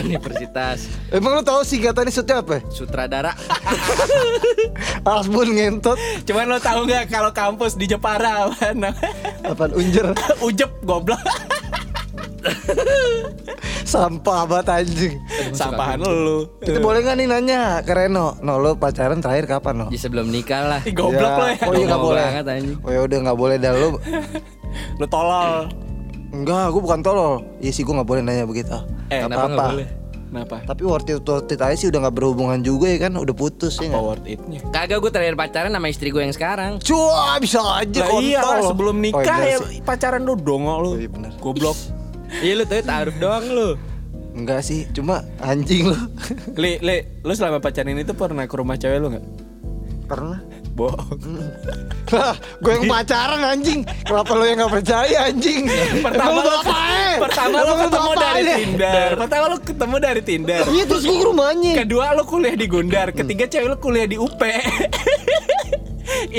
Universitas 0.00 0.88
Emang 1.12 1.36
lo 1.36 1.42
tahu 1.44 1.60
singkatannya 1.66 2.12
sutnya 2.14 2.40
apa? 2.40 2.62
Sutradara. 2.72 3.32
Asbun 5.04 5.52
ngentot 5.56 5.98
Cuman 6.24 6.46
lo 6.48 6.58
tahu 6.62 6.86
nggak 6.88 7.10
kalau 7.10 7.30
kampus 7.34 7.74
di 7.76 7.90
Jepara 7.90 8.48
apa 8.48 8.72
namanya? 8.72 9.10
Apaan 9.44 9.72
unjer 9.76 10.14
Ujep 10.46 10.70
goblok. 10.86 11.20
Sampah 13.84 14.48
banget 14.48 14.66
anjing 14.70 15.14
Sampahan 15.52 16.00
lu. 16.00 16.48
Kita 16.62 16.80
boleh 16.80 17.04
gak 17.04 17.20
nih 17.20 17.26
nanya 17.28 17.84
ke 17.84 17.92
Reno 17.92 18.38
No 18.40 18.56
lo 18.56 18.78
pacaran 18.78 19.20
terakhir 19.20 19.44
kapan 19.50 19.84
no? 19.84 19.86
Ya 19.92 19.98
sebelum 20.00 20.32
nikah 20.32 20.64
lah. 20.64 20.80
Ih, 20.86 20.94
goblok 20.96 21.32
lo 21.36 21.46
ya. 21.50 21.56
Oh 21.68 21.74
iya 21.76 21.84
gak 21.90 22.00
boleh 22.00 22.24
banget, 22.24 22.46
anjing. 22.48 22.78
Oh 22.80 22.90
ya 22.94 23.00
udah 23.04 23.18
gak 23.28 23.38
boleh 23.38 23.56
dah 23.60 23.72
lo 23.76 23.88
Lu 24.96 25.06
tolol. 25.10 25.68
Enggak 26.30 26.70
gue 26.70 26.78
bukan 26.80 27.00
tolol 27.02 27.42
Iya 27.58 27.70
sih 27.74 27.82
gue 27.82 27.90
gak 27.90 28.06
boleh 28.08 28.22
nanya 28.22 28.46
begitu 28.46 28.78
Eh, 29.10 29.18
Gak 29.18 29.26
Kenapa 29.26 29.34
nggak 29.42 29.50
apa-apa. 29.50 29.64
boleh? 29.68 29.88
Kenapa? 30.30 30.56
Tapi 30.62 30.82
worth 30.84 31.10
it, 31.10 31.18
worth 31.20 31.50
it 31.50 31.58
aja 31.58 31.74
sih 31.74 31.88
udah 31.88 32.00
gak 32.00 32.14
berhubungan 32.14 32.58
juga 32.60 32.86
ya 32.86 33.02
kan 33.02 33.18
Udah 33.18 33.34
putus 33.34 33.74
ya 33.76 33.84
Apa 33.84 33.92
gak? 33.92 34.04
worth 34.06 34.26
it-nya? 34.28 34.60
Kagak 34.70 34.98
gue 35.00 35.10
terakhir 35.10 35.34
pacaran 35.34 35.70
sama 35.70 35.86
istri 35.86 36.08
gue 36.08 36.22
yang 36.22 36.30
sekarang. 36.30 36.78
Cua 36.78 37.34
bisa 37.36 37.58
aja 37.58 37.98
Lah 37.98 38.08
kontol 38.08 38.22
iya 38.22 38.38
lah, 38.40 38.62
sebelum 38.64 38.94
Oh, 38.94 39.02
nikah 39.02 39.38
iya 39.42 39.50
ya 39.50 39.58
sih. 39.60 39.82
pacaran 39.82 40.22
lu 40.22 40.34
dongo 40.34 40.74
lu. 40.78 40.88
Oh, 40.88 40.96
iya 40.96 41.08
bener. 41.08 41.34
Goblok. 41.36 41.74
Iya 42.30 42.54
lu 42.54 42.64
tuh 42.64 42.78
taruh 42.80 43.14
doang 43.16 43.42
lu. 43.44 43.68
Enggak 44.30 44.62
sih 44.62 44.86
cuma 44.88 45.26
anjing 45.40 45.82
lo 45.84 45.98
Li, 46.54 46.78
li, 46.78 46.96
lu 47.20 47.34
selama 47.34 47.58
pacaran 47.58 47.98
itu 47.98 48.14
pernah 48.14 48.46
ke 48.46 48.54
rumah 48.54 48.78
cewek 48.78 48.96
lu 48.96 49.10
nggak? 49.10 49.26
Pernah 50.06 50.38
Bohong. 50.80 51.20
Lah, 52.16 52.34
gue 52.58 52.72
yang 52.72 52.88
pacaran 52.88 53.42
anjing. 53.44 53.80
Kenapa 54.02 54.32
lo 54.32 54.44
yang 54.48 54.64
gak 54.64 54.72
percaya 54.80 55.28
anjing? 55.28 55.68
Pertama 56.00 56.40
bapaknya? 56.40 57.12
pertama 57.20 57.56
lu 57.60 57.68
Emang 57.68 57.80
ketemu 57.84 58.10
dari 58.10 58.16
bapaknya? 58.16 58.56
Tinder. 58.56 59.10
Pertama 59.20 59.44
lu 59.44 59.56
ketemu 59.60 59.96
dari 60.00 60.20
Tinder. 60.24 60.62
Iya 60.72 60.84
terus 60.88 61.02
gue 61.04 61.16
ke 61.20 61.26
rumahnya. 61.28 61.72
Kedua 61.84 62.06
lu 62.16 62.24
kuliah 62.24 62.56
di 62.56 62.66
Gundar, 62.66 63.08
ketiga 63.12 63.44
cewek 63.44 63.68
lu 63.68 63.76
kuliah 63.76 64.08
di 64.08 64.16
UP. 64.16 64.40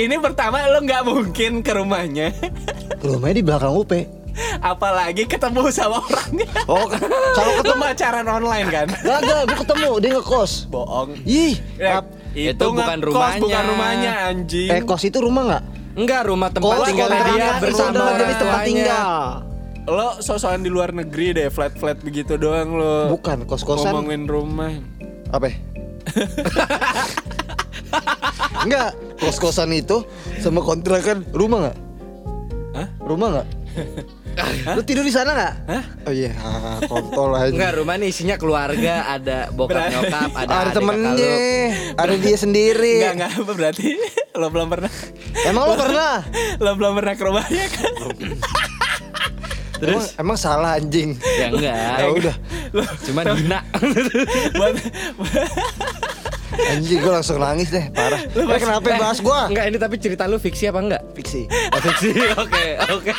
Ini 0.02 0.14
pertama 0.20 0.68
lu 0.68 0.84
nggak 0.84 1.02
mungkin 1.06 1.64
ke 1.64 1.72
rumahnya. 1.72 2.34
Rumahnya 3.00 3.34
di 3.38 3.44
belakang 3.46 3.72
UP. 3.72 3.92
Apalagi 4.60 5.28
ketemu 5.28 5.68
sama 5.68 6.00
orangnya. 6.00 6.48
Oh, 6.64 6.88
kalau 7.36 7.60
Lu 7.60 7.76
pacaran 7.76 8.24
online 8.24 8.68
kan? 8.72 8.88
Gagal, 9.04 9.44
gue 9.44 9.58
ketemu 9.60 9.90
dia 10.00 10.10
ngekos. 10.16 10.52
Bohong. 10.72 11.12
Ih, 11.28 11.60
Ya, 11.76 12.00
kap- 12.34 12.50
Itu 12.50 12.64
bukan 12.70 12.98
ngekos, 12.98 13.06
rumahnya. 13.06 13.40
bukan 13.40 13.62
rumahnya 13.68 14.12
anjing. 14.26 14.68
eh 14.68 14.80
kos 14.82 15.02
itu 15.02 15.18
rumah 15.18 15.42
nggak? 15.44 15.64
Enggak, 15.92 16.20
rumah 16.24 16.48
tempat 16.48 16.72
Kos 16.74 16.86
tinggal 16.88 17.04
kontrakan 17.06 17.28
dia 17.28 17.44
itu 17.44 17.60
bersama 17.60 17.92
orang 17.92 18.16
jadi 18.16 18.34
tempat 18.34 18.60
tinggal. 18.64 19.10
Lo 19.82 20.08
sosokan 20.18 20.60
di 20.60 20.70
luar 20.70 20.90
negeri 20.90 21.26
deh, 21.32 21.48
flat-flat 21.48 21.98
begitu 22.00 22.34
doang 22.34 22.72
lo. 22.72 23.10
Bukan 23.10 23.44
kos-kosan. 23.44 23.92
Ngomongin 23.92 24.24
rumah. 24.24 24.72
Apa? 25.28 25.46
ya? 25.46 25.56
Enggak, 28.62 28.90
kos-kosan 29.18 29.68
itu 29.70 30.06
sama 30.38 30.60
kontrakan 30.60 31.26
rumah 31.30 31.68
nggak? 31.68 31.78
Hah? 32.72 32.88
Rumah 32.98 33.26
nggak? 33.30 33.48
Lu 34.72 34.80
tidur 34.80 35.02
di 35.02 35.10
sana 35.10 35.30
nggak? 35.30 35.54
Hah? 35.66 35.84
Oh 36.02 36.12
iya, 36.12 36.32
ah, 36.36 36.80
kontol 36.82 37.32
aja. 37.32 37.50
Enggak, 37.50 37.72
rumah 37.76 37.94
nih 37.94 38.08
isinya 38.08 38.36
keluarga, 38.36 39.04
ada 39.06 39.50
bokap 39.50 39.76
Berarti- 39.76 39.92
nyokap, 39.94 40.30
ada, 40.32 40.40
ada 40.42 40.54
adik 40.62 40.74
temennya, 40.74 41.12
kakak 41.12 41.76
lu. 41.92 42.00
ada 42.00 42.14
dia 42.16 42.36
sendiri. 42.36 42.94
Enggak, 42.98 43.12
enggak 43.12 43.32
apa 43.36 43.52
berarti 43.52 43.86
lo 44.40 44.46
belum 44.48 44.68
pernah. 44.68 44.90
Emang 45.44 45.64
lo 45.64 45.74
pernah? 45.76 46.14
lo 46.56 46.70
belum 46.72 46.92
pernah 46.94 47.14
ke 47.14 47.22
rumahnya 47.22 47.64
kan? 47.68 47.92
Terus 49.76 50.14
emang, 50.14 50.22
emang 50.22 50.36
salah 50.38 50.70
anjing. 50.76 51.18
Ya 51.18 51.46
enggak. 51.48 51.96
Ya 51.98 52.06
udah, 52.08 52.34
Lo 52.70 52.82
Cuma 53.02 53.20
Dina. 53.28 53.58
buat 54.56 54.74
anjing 56.52 56.98
gue 56.98 57.12
langsung 57.12 57.36
nangis 57.36 57.68
deh, 57.68 57.88
parah. 57.90 58.20
Eh, 58.22 58.58
kenapa 58.58 58.88
bahas 58.94 59.18
gua? 59.18 59.46
Enggak, 59.46 59.64
ini 59.66 59.76
tapi 59.76 59.96
cerita 59.96 60.24
lu 60.24 60.36
fiksi 60.36 60.64
apa 60.66 60.80
enggak? 60.80 61.02
Fiksi. 61.12 61.48
Oh, 61.48 61.80
fiksi. 61.80 62.10
Oke, 62.42 62.66
oke. 62.90 63.12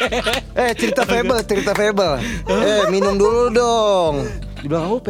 Eh 0.53 0.71
cerita 0.73 1.03
fable, 1.03 1.41
cerita 1.43 1.71
fable. 1.71 2.21
Eh 2.45 2.83
minum 2.87 3.13
dulu 3.13 3.49
dong. 3.49 4.13
Di 4.55 4.65
belakang 4.65 4.93
UP 4.93 5.09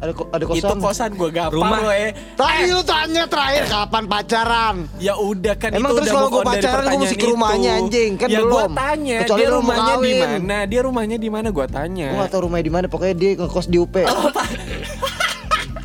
ada 0.00 0.16
ko- 0.16 0.32
ada 0.32 0.44
itu 0.48 0.64
kosan. 0.64 0.80
kosan 0.80 1.10
gue 1.12 1.28
gapar 1.28 1.52
Rumah. 1.52 1.78
lo 1.78 1.92
eh. 1.92 2.16
Tadi 2.32 2.72
lu 2.72 2.80
tanya 2.80 3.28
terakhir 3.28 3.68
kapan 3.68 4.04
pacaran? 4.06 4.76
Ya 4.96 5.12
udah 5.12 5.54
kan 5.54 5.76
Emang 5.76 5.92
itu 5.92 5.96
terus 5.98 6.08
udah 6.08 6.16
kalau 6.16 6.28
dari 6.32 6.40
pacaran, 6.48 6.72
pertanyaan 6.80 7.00
mesti 7.04 7.16
ke 7.16 7.26
rumahnya, 7.28 7.70
itu. 7.70 7.80
anjing. 7.84 8.10
Kan 8.16 8.26
ya 8.26 8.38
belum. 8.40 8.48
gua 8.50 8.64
tanya 8.72 9.16
Kecuali 9.20 9.36
dia 9.36 9.44
lu 9.46 9.56
rumahnya 9.60 9.94
di 10.00 10.12
mana? 10.16 10.56
Dia 10.64 10.80
rumahnya 10.80 11.16
di 11.20 11.28
mana 11.28 11.48
gua 11.52 11.66
tanya. 11.68 12.06
Gua 12.08 12.24
gak 12.24 12.30
tau 12.32 12.40
rumahnya 12.40 12.64
di 12.64 12.72
mana, 12.72 12.84
pokoknya 12.88 13.14
dia 13.14 13.30
ngekos 13.36 13.66
di 13.68 13.76
UP. 13.76 13.92
Ba- 13.92 14.08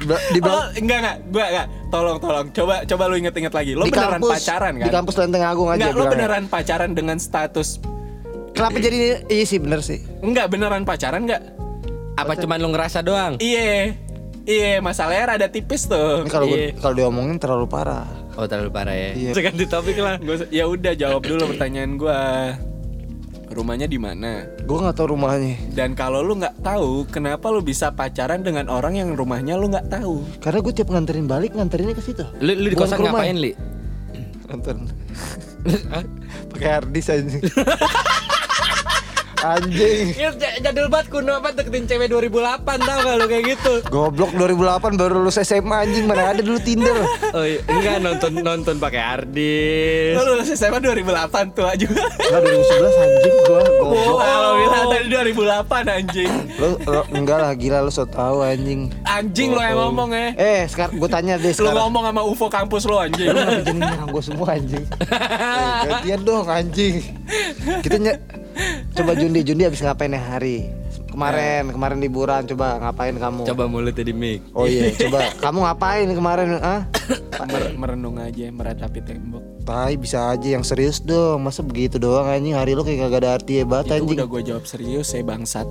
di 0.08 0.40
Oh, 0.40 0.66
enggak 0.76 0.98
enggak, 1.02 1.18
gua 1.28 1.46
enggak. 1.48 1.68
Tolong 1.90 2.18
tolong. 2.20 2.46
Coba 2.52 2.76
coba 2.86 3.04
lu 3.10 3.16
inget-inget 3.18 3.54
lagi. 3.54 3.72
Lo 3.74 3.84
di 3.84 3.92
beneran 3.92 4.22
kampus, 4.22 4.32
pacaran 4.38 4.74
kan? 4.78 4.86
Di 4.86 4.94
kampus 4.94 5.16
Lenteng 5.18 5.44
Agung 5.44 5.68
aja 5.68 5.78
Enggak, 5.78 5.94
lo 5.94 6.04
beneran 6.08 6.44
pacaran 6.46 6.92
dengan 6.94 7.18
status 7.18 7.82
Kenapa 8.56 8.80
jadi 8.80 9.28
iya 9.28 9.44
sih 9.44 9.60
bener 9.60 9.84
sih. 9.84 10.00
Enggak 10.24 10.48
beneran 10.48 10.88
pacaran 10.88 11.28
enggak? 11.28 11.44
Apa 12.16 12.40
cuman 12.40 12.58
lu 12.64 12.72
ngerasa 12.72 13.04
doang? 13.04 13.36
Iya. 13.44 13.92
Iya, 14.46 14.78
masalahnya 14.78 15.36
rada 15.36 15.48
tipis 15.50 15.90
tuh. 15.90 16.24
Ini 16.24 16.30
kalau 16.30 16.46
gua- 16.48 16.56
Iya. 16.56 16.70
kalau 16.78 16.94
diomongin 16.96 17.36
terlalu 17.36 17.66
parah. 17.66 18.06
Oh, 18.38 18.46
terlalu 18.46 18.72
parah 18.72 18.94
ya. 18.94 19.12
Iya. 19.12 19.32
Ganti 19.36 19.66
topik 19.66 19.98
lah. 19.98 20.16
Gua- 20.22 20.48
ya 20.48 20.70
udah 20.70 20.94
jawab 20.94 21.26
dulu 21.26 21.52
pertanyaan 21.52 21.98
gua. 21.98 22.54
Rumahnya 23.46 23.86
di 23.86 24.02
mana? 24.02 24.50
Gue 24.66 24.78
nggak 24.82 24.98
tahu 24.98 25.14
rumahnya. 25.14 25.54
Dan 25.78 25.94
kalau 25.94 26.26
lu 26.26 26.42
nggak 26.42 26.66
tahu, 26.66 27.06
kenapa 27.14 27.54
lu 27.54 27.62
bisa 27.62 27.94
pacaran 27.94 28.42
dengan 28.42 28.66
orang 28.66 28.98
yang 28.98 29.14
rumahnya 29.14 29.54
lu 29.54 29.70
nggak 29.70 29.86
tahu? 29.90 30.26
Karena 30.42 30.60
gue 30.66 30.74
tiap 30.74 30.90
nganterin 30.90 31.30
balik 31.30 31.54
nganterinnya 31.54 31.94
ke 31.94 32.02
situ. 32.02 32.26
Lu, 32.42 32.52
lu 32.58 32.68
di 32.74 32.78
kosan 32.78 33.06
ngapain, 33.06 33.38
Li? 33.38 33.54
Nonton. 34.50 34.90
Pakai 36.54 36.70
harddisk 36.70 37.14
anjing. 37.14 37.44
anjing. 39.52 40.08
Ya, 40.18 40.30
jadul 40.62 40.88
banget 40.88 41.08
kuno 41.08 41.36
apa 41.36 41.52
deketin 41.52 41.86
cewek 41.86 42.08
2008 42.08 42.32
tau 42.78 42.98
gak 43.00 43.16
lu 43.16 43.26
kayak 43.26 43.44
gitu 43.48 43.74
Goblok 43.86 44.32
2008 44.32 44.96
baru 44.96 45.14
lulus 45.20 45.38
SMA 45.40 45.76
anjing 45.80 46.06
mana 46.06 46.32
ada 46.32 46.40
dulu 46.40 46.58
Tinder. 46.58 46.98
Oh 47.32 47.42
iya, 47.42 47.62
enggak 47.66 48.00
nonton 48.00 48.32
nonton 48.38 48.76
pakai 48.76 49.02
harddisk 49.02 50.16
Lu 50.16 50.24
lulus 50.26 50.50
SMA 50.52 50.78
2008 50.80 51.06
tua 51.52 51.72
juga. 51.74 52.04
Enggak 52.04 52.42
2011 52.42 53.06
anjing 53.06 53.36
gua 53.44 53.54
Oh, 53.56 53.68
goblok. 53.86 54.18
kalau 54.20 54.52
bilang 54.56 54.86
tadi 54.88 55.06
2008 55.06 55.96
anjing. 55.96 56.32
Lu, 56.56 56.68
lu 56.82 57.02
enggak 57.14 57.38
lah 57.40 57.52
gila 57.54 57.78
lu 57.80 57.92
so 57.92 58.04
tau 58.04 58.42
anjing. 58.42 58.90
Anjing 59.04 59.50
lo 59.52 59.62
yang 59.62 59.78
ngomong 59.80 60.10
ya. 60.10 60.28
Eh, 60.36 60.62
sekarang 60.66 60.96
gue 60.96 61.10
tanya 61.10 61.34
deh 61.36 61.50
Lu 61.50 61.58
sekarang. 61.60 61.78
ngomong 61.80 62.04
sama 62.06 62.22
UFO 62.24 62.48
kampus 62.48 62.84
lo 62.84 62.98
anjing. 62.98 63.28
Lu 63.28 63.40
jadi 63.62 63.72
nyerang 63.74 64.10
gue 64.10 64.24
semua 64.24 64.48
anjing? 64.52 64.86
Eh, 65.46 65.82
gantian 65.86 66.22
dong 66.22 66.48
anjing. 66.48 66.96
Kita 67.80 67.98
ny 67.98 68.12
Coba 68.92 69.12
Jundi, 69.14 69.44
Jundi 69.44 69.64
habis 69.64 69.80
ngapain 69.80 70.10
ya 70.10 70.22
hari? 70.22 70.72
Kemarin, 71.06 71.72
kemarin 71.72 72.00
liburan 72.00 72.44
coba 72.46 72.76
ngapain 72.78 73.16
kamu? 73.16 73.48
Coba 73.48 73.64
mulutnya 73.66 74.04
di 74.04 74.12
mic. 74.12 74.44
Oh 74.52 74.68
iya, 74.68 74.92
coba 75.08 75.32
kamu 75.40 75.60
ngapain 75.64 76.08
kemarin? 76.10 76.48
Ah? 76.60 76.84
Mer- 77.42 77.76
merenung 77.76 78.16
aja 78.18 78.48
meratapi 78.48 79.00
tembok. 79.00 79.44
Tai 79.64 79.96
bisa 79.96 80.30
aja 80.30 80.48
yang 80.50 80.64
serius 80.64 81.00
dong. 81.00 81.40
Masa 81.42 81.64
begitu 81.64 81.96
doang 81.98 82.28
anjing 82.28 82.56
hari 82.56 82.76
lu 82.76 82.84
kayak 82.84 83.08
kagak 83.08 83.20
ada 83.22 83.30
arti 83.40 83.60
hebat 83.60 83.88
Itu 83.88 83.96
anjing. 83.96 84.18
udah 84.20 84.28
gue 84.28 84.42
jawab 84.44 84.64
serius 84.64 85.08
saya 85.08 85.24
bangsat. 85.24 85.68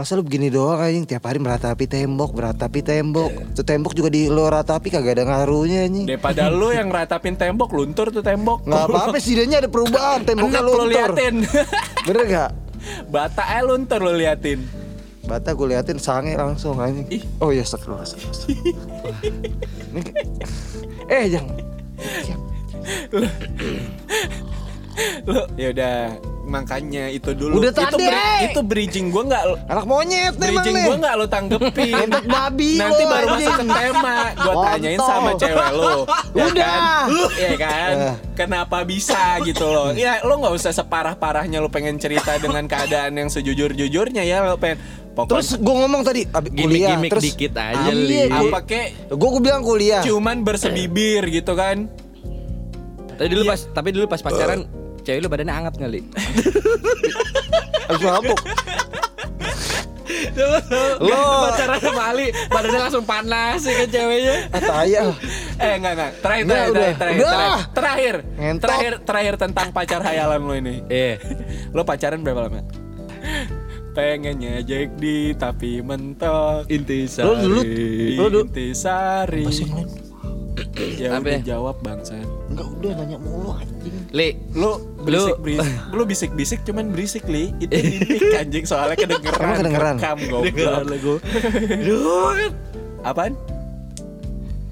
Masa 0.00 0.16
lu 0.16 0.24
begini 0.24 0.48
doang 0.48 0.80
anjing 0.80 1.04
tiap 1.04 1.28
hari 1.28 1.36
meratapi 1.36 1.84
tembok, 1.84 2.32
meratapi 2.32 2.80
tembok. 2.80 3.52
Tuh 3.52 3.60
tembok 3.60 3.92
juga 3.92 4.08
di 4.08 4.32
lu 4.32 4.48
ratapi 4.48 4.88
kagak 4.88 5.20
ada 5.20 5.28
ngaruhnya 5.28 5.84
anjing. 5.84 6.08
Daripada 6.08 6.48
lu 6.48 6.72
yang 6.72 6.88
ratapin 6.88 7.36
tembok 7.36 7.68
luntur 7.76 8.08
tuh 8.08 8.24
tembok. 8.24 8.64
Nggak 8.64 8.88
apa-apa 8.88 9.20
setidaknya 9.20 9.60
ada 9.60 9.68
perubahan 9.68 10.24
temboknya 10.24 10.56
Enak 10.56 10.64
lu 10.64 10.72
luntur. 10.72 10.88
liatin. 10.88 11.44
Bener 12.08 12.24
gak? 12.32 12.56
Bata 13.12 13.44
eh 13.44 13.60
luntur 13.60 14.00
lu 14.00 14.16
liatin. 14.16 14.64
Bata 15.28 15.52
gue 15.52 15.68
liatin 15.68 16.00
sange 16.00 16.32
langsung 16.32 16.80
anjing. 16.80 17.04
Ih. 17.12 17.20
Oh 17.36 17.52
iya. 17.52 17.60
Ini 17.60 17.76
kayak- 20.00 20.24
eh 21.12 21.28
jangan. 21.28 21.60
Lu 25.22 25.34
ya 25.54 25.68
udah 25.70 25.96
makanya 26.42 27.06
itu 27.06 27.30
dulu. 27.30 27.62
Udah 27.62 27.70
itu, 27.70 27.78
tadi, 27.78 28.04
eh. 28.04 28.50
itu 28.50 28.60
bridging 28.60 29.08
gua 29.08 29.22
nggak 29.24 29.42
Anak 29.66 29.84
monyet 29.84 30.34
bridging 30.34 30.74
gua 30.82 30.96
nggak 30.98 31.14
lo 31.14 31.26
tanggepin. 31.26 32.08
Babi 32.26 32.74
Nanti 32.74 33.02
lo, 33.02 33.08
baru 33.08 33.26
anjing. 33.28 33.46
masuk 33.46 33.54
ke 33.54 33.64
tema. 33.70 34.16
Gua 34.32 34.44
Kontol. 34.50 34.64
tanyain 34.66 34.98
sama 35.00 35.30
cewek 35.36 35.70
lo. 35.72 35.94
Ya 36.30 36.44
Udah. 36.44 36.66
Kan? 36.66 37.06
Iya 37.32 37.52
kan? 37.56 37.92
Eh. 37.92 38.14
Kenapa 38.34 38.76
bisa 38.82 39.22
gitu 39.42 39.66
loh? 39.66 39.94
Ya 39.94 40.18
lo 40.20 40.34
nggak 40.36 40.52
usah 40.52 40.72
separah-parahnya 40.72 41.58
lo 41.58 41.68
pengen 41.68 41.96
cerita 41.96 42.34
dengan 42.36 42.66
keadaan 42.66 43.14
yang 43.14 43.28
sejujur-jujurnya 43.28 44.22
ya 44.22 44.42
lo 44.44 44.56
pengen. 44.56 44.82
Pokoknya 45.10 45.30
Terus 45.32 45.48
gue 45.56 45.74
ngomong 45.76 46.02
tadi 46.02 46.22
abis 46.24 46.50
kuliah 46.52 46.94
Gimik-gimik 46.94 47.10
terus 47.10 47.24
dikit 47.24 47.52
aja, 47.52 47.82
Iya, 47.84 47.92
Li. 47.92 48.18
gua- 48.26 48.46
apa 48.46 48.58
kek 48.64 48.86
Gue 49.10 49.28
gue 49.28 49.42
bilang 49.42 49.62
kuliah. 49.62 50.02
cuman 50.02 50.36
bersebibir 50.40 51.22
gitu 51.26 51.52
kan? 51.52 51.90
Tapi 53.12 53.28
dulu 53.28 53.42
pas 53.44 53.60
tapi 53.68 53.88
dulu 53.90 54.04
pas 54.06 54.18
pacaran 54.18 54.64
cewek 55.00 55.20
lu 55.20 55.28
badannya 55.28 55.54
hangat 55.54 55.74
kali. 55.76 56.00
Habis 57.86 58.02
mabuk. 58.02 58.40
Lo 61.00 61.16
pacaran 61.48 61.78
sama 61.80 62.02
Ali 62.08 62.26
badannya 62.46 62.80
langsung 62.80 63.04
panas 63.04 63.62
ya 63.62 63.72
kan 63.74 63.88
ceweknya. 63.88 64.36
Ah, 64.50 64.60
tai 64.60 64.92
ah. 64.94 65.14
Eh 65.56 65.72
enggak 65.76 65.92
enggak. 65.92 66.10
Terakhir 66.20 66.44
terakhir 66.46 66.70
udah. 66.70 66.74
terakhir 66.74 66.96
terakhir. 66.96 67.20
Udah. 67.20 67.30
Terakhir 67.30 67.66
terakhir. 67.70 68.16
Ngentot. 68.36 68.62
Terakhir 68.62 68.92
terakhir 69.02 69.34
tentang 69.38 69.66
pacar 69.70 70.00
hayalan 70.02 70.40
lo 70.40 70.54
ini. 70.54 70.74
Eh, 70.86 71.14
Lo 71.70 71.82
pacaran 71.82 72.20
berapa 72.20 72.46
lama? 72.46 72.60
Pengennya 73.90 74.62
Jack 74.62 74.96
di 74.96 75.34
tapi 75.34 75.80
mentok. 75.80 76.66
intisari. 76.68 77.26
Lo 77.26 77.34
dulu- 77.34 77.64
Lo 78.14 78.24
dulu- 78.28 78.46
Intisari. 78.46 79.44
Ya 80.96 81.16
Apa 81.16 81.24
udah 81.24 81.32
ya? 81.34 81.56
jawab 81.56 81.76
bangsa. 81.80 82.14
Enggak 82.48 82.66
udah 82.70 82.90
nanya 82.94 83.18
mulu 83.18 83.50
anjing. 83.52 83.99
Li, 84.10 84.34
Lu 84.58 84.82
berisik 85.06 85.38
berisik. 85.38 85.70
Lu 85.96 86.02
bisik 86.02 86.30
bisik 86.34 86.60
cuman 86.66 86.90
berisik 86.90 87.24
li. 87.30 87.54
Itu 87.62 87.70
mimik 87.78 88.34
anjing 88.34 88.64
soalnya 88.66 88.98
kedengeran. 88.98 89.38
Emang 89.38 89.58
kedengeran? 89.62 89.94
Rekam 90.02 90.18
goblok. 90.26 90.82
lagu. 90.90 91.14
Apaan? 93.08 93.32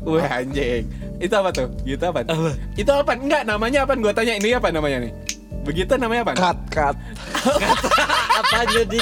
Wah 0.02 0.42
anjing. 0.42 0.90
Itu 1.22 1.34
apa 1.38 1.50
tuh? 1.54 1.70
Gitu 1.86 2.02
apa? 2.02 2.26
Itu 2.74 2.90
apa? 2.90 3.12
Enggak, 3.14 3.42
namanya 3.46 3.86
apa? 3.86 3.94
Gua 3.94 4.10
tanya 4.10 4.34
ini 4.34 4.54
apa 4.54 4.74
namanya 4.74 5.06
nih? 5.06 5.12
Begitu 5.62 5.94
namanya 5.94 6.30
apa? 6.30 6.32
Cut 6.34 6.58
cut. 6.70 6.96
Apa 8.42 8.58
jadi? 8.74 9.00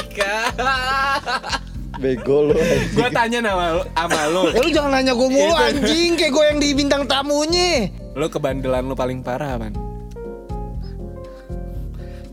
Bego 1.97 2.53
lu 2.53 2.55
anjing. 2.61 2.93
Gua 2.93 3.09
tanya 3.09 3.39
nama 3.41 3.65
lu, 3.81 3.83
sama 3.89 4.21
lu. 4.29 4.43
Ya 4.53 4.61
lu 4.61 4.69
jangan 4.69 4.91
nanya 5.01 5.13
gue 5.17 5.29
mulu 5.33 5.49
Itu. 5.49 5.65
anjing 5.65 6.11
kayak 6.21 6.33
gue 6.37 6.45
yang 6.45 6.59
di 6.61 6.69
bintang 6.77 7.03
tamunya. 7.09 7.89
Lu 8.13 8.29
kebandelan 8.29 8.85
lu 8.85 8.93
paling 8.93 9.25
parah 9.25 9.57
apaan? 9.57 9.96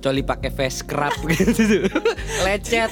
Coli 0.03 0.19
pakai 0.19 0.51
face 0.51 0.83
scrub 0.83 1.15
gitu. 1.31 1.88
Lecet. 2.43 2.91